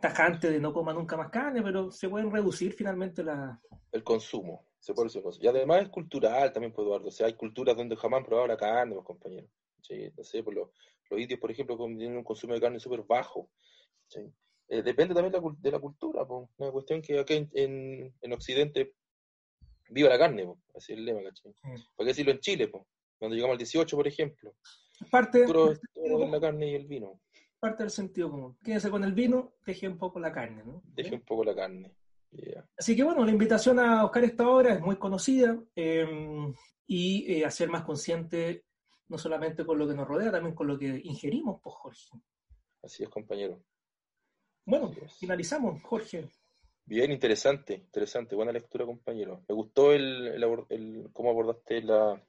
tajante 0.00 0.50
de 0.50 0.60
no 0.60 0.72
coma 0.72 0.94
nunca 0.94 1.16
más 1.16 1.30
carne, 1.30 1.60
pero 1.62 1.90
se 1.90 2.08
pueden 2.08 2.30
reducir 2.30 2.72
finalmente 2.72 3.22
la... 3.22 3.60
El 3.92 4.02
consumo. 4.02 4.64
Se 4.78 4.94
puede 4.94 5.10
cosas. 5.20 5.42
Y 5.42 5.46
además 5.46 5.82
es 5.82 5.88
cultural 5.90 6.52
también, 6.52 6.72
pues, 6.72 6.86
Eduardo. 6.86 7.08
O 7.08 7.10
sea, 7.10 7.26
hay 7.26 7.34
culturas 7.34 7.76
donde 7.76 7.96
jamás 7.96 8.18
han 8.18 8.24
probado 8.24 8.46
la 8.46 8.56
carne, 8.56 8.94
los 8.94 9.04
compañeros. 9.04 9.50
Sí, 9.82 10.10
no 10.16 10.24
sé, 10.24 10.42
por 10.42 10.54
los, 10.54 10.70
los 11.10 11.20
indios, 11.20 11.38
por 11.38 11.50
ejemplo, 11.50 11.76
tienen 11.76 12.16
un 12.16 12.24
consumo 12.24 12.54
de 12.54 12.60
carne 12.60 12.80
súper 12.80 13.02
bajo. 13.02 13.50
¿sí? 14.06 14.20
Eh, 14.68 14.82
depende 14.82 15.12
también 15.12 15.32
de 15.32 15.40
la, 15.40 15.56
de 15.58 15.70
la 15.72 15.78
cultura, 15.80 16.24
pues. 16.24 16.48
Una 16.56 16.70
cuestión 16.70 17.02
que 17.02 17.18
acá 17.18 17.34
en, 17.34 17.50
en, 17.52 18.14
en 18.22 18.32
Occidente 18.32 18.94
viva 19.90 20.08
la 20.08 20.18
carne, 20.18 20.46
pues. 20.46 20.58
Así 20.74 20.92
es 20.92 20.98
el 20.98 21.04
lema, 21.04 21.22
¿cachai? 21.24 21.52
¿Para 21.62 21.78
qué 21.98 22.04
decirlo 22.04 22.32
en 22.32 22.40
Chile, 22.40 22.68
pues? 22.68 22.84
Cuando 23.20 23.36
llegamos 23.36 23.52
al 23.54 23.58
18, 23.58 23.96
por 23.96 24.08
ejemplo. 24.08 24.54
Parte, 25.10 25.44
Puro, 25.46 25.74
la 26.28 26.40
carne 26.40 26.70
y 26.70 26.74
el 26.74 26.86
vino. 26.86 27.20
parte 27.60 27.84
del 27.84 27.90
sentido 27.90 28.30
común. 28.30 28.56
Quédense 28.64 28.90
con 28.90 29.04
el 29.04 29.12
vino, 29.12 29.52
deje 29.64 29.86
un 29.86 29.96
poco 29.98 30.18
la 30.18 30.32
carne, 30.32 30.64
¿no? 30.64 30.82
Deje 30.94 31.14
un 31.14 31.20
poco 31.22 31.44
la 31.44 31.54
carne. 31.54 31.92
Yeah. 32.32 32.66
Así 32.78 32.96
que 32.96 33.04
bueno, 33.04 33.24
la 33.24 33.30
invitación 33.32 33.78
a 33.78 34.02
buscar 34.02 34.24
esta 34.24 34.48
obra 34.48 34.74
es 34.74 34.80
muy 34.80 34.96
conocida 34.96 35.58
eh, 35.76 36.06
y 36.86 37.32
eh, 37.32 37.44
a 37.44 37.50
ser 37.50 37.68
más 37.68 37.82
consciente 37.84 38.64
no 39.08 39.18
solamente 39.18 39.64
con 39.66 39.78
lo 39.78 39.86
que 39.88 39.94
nos 39.94 40.06
rodea, 40.08 40.30
también 40.30 40.54
con 40.54 40.66
lo 40.68 40.78
que 40.78 41.00
ingerimos, 41.04 41.60
pues 41.62 41.74
Jorge. 41.76 42.08
Así 42.82 43.02
es, 43.02 43.08
compañero. 43.08 43.60
Bueno, 44.64 44.92
es. 45.04 45.12
finalizamos, 45.14 45.82
Jorge. 45.82 46.28
Bien, 46.84 47.10
interesante, 47.10 47.74
interesante, 47.74 48.34
buena 48.36 48.52
lectura, 48.52 48.84
compañero. 48.86 49.42
Me 49.48 49.54
gustó 49.54 49.92
el, 49.92 50.42
el- 50.68 51.08
cómo 51.12 51.30
abordaste 51.30 51.82
la, 51.82 52.22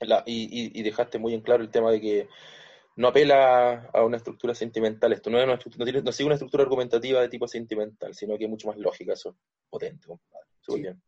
la- 0.00 0.22
y, 0.26 0.44
y- 0.44 0.78
y 0.78 0.82
dejaste 0.82 1.18
muy 1.18 1.34
en 1.34 1.40
claro 1.40 1.62
el 1.62 1.70
tema 1.70 1.90
de 1.90 2.00
que 2.00 2.28
no 2.96 3.08
apela 3.08 3.90
a 3.92 4.04
una 4.04 4.16
estructura 4.16 4.54
sentimental. 4.54 5.12
Esto 5.12 5.30
no, 5.30 5.38
es 5.38 5.44
una 5.44 5.54
estructura- 5.54 5.84
no, 5.84 5.84
tiene- 5.90 6.02
no 6.02 6.12
sigue 6.12 6.26
una 6.26 6.34
estructura 6.34 6.62
argumentativa 6.64 7.20
de 7.20 7.28
tipo 7.28 7.46
sentimental, 7.46 8.14
sino 8.14 8.36
que 8.38 8.44
es 8.44 8.50
mucho 8.50 8.68
más 8.68 8.76
lógica, 8.78 9.12
eso 9.12 9.30
es 9.30 9.36
potente, 9.70 10.06
compadre. 10.06 10.46
Sí. 10.60 10.80
bien. 10.80 11.02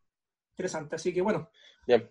Interesante. 0.53 0.97
Así 0.97 1.13
que 1.13 1.21
bueno, 1.23 1.51
Bien, 1.87 2.09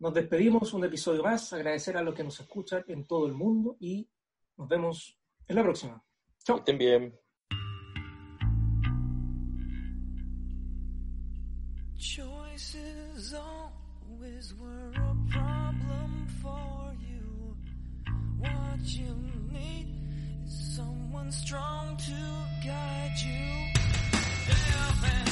nos 0.00 0.12
despedimos 0.14 0.72
un 0.74 0.84
episodio 0.84 1.22
más. 1.22 1.52
Agradecer 1.52 1.96
a 1.96 2.02
los 2.02 2.14
que 2.14 2.24
nos 2.24 2.38
escuchan 2.40 2.84
en 2.88 3.04
todo 3.06 3.26
el 3.26 3.32
mundo 3.32 3.76
y 3.80 4.08
nos 4.56 4.68
vemos 4.68 5.18
en 5.48 5.56
la 5.56 5.62
próxima. 5.62 6.02
Chao. 6.44 6.58
estén 6.58 6.76
bien. 6.78 7.18
Choices 11.96 13.34
always 13.34 14.52
were 14.54 14.92
you. 18.84 19.16
Need 19.52 19.86
is 20.46 20.76
someone 20.76 21.30
strong 21.30 21.96
to 21.96 22.66
guide 22.66 23.14
you. 23.16 23.72
Man. 25.02 25.23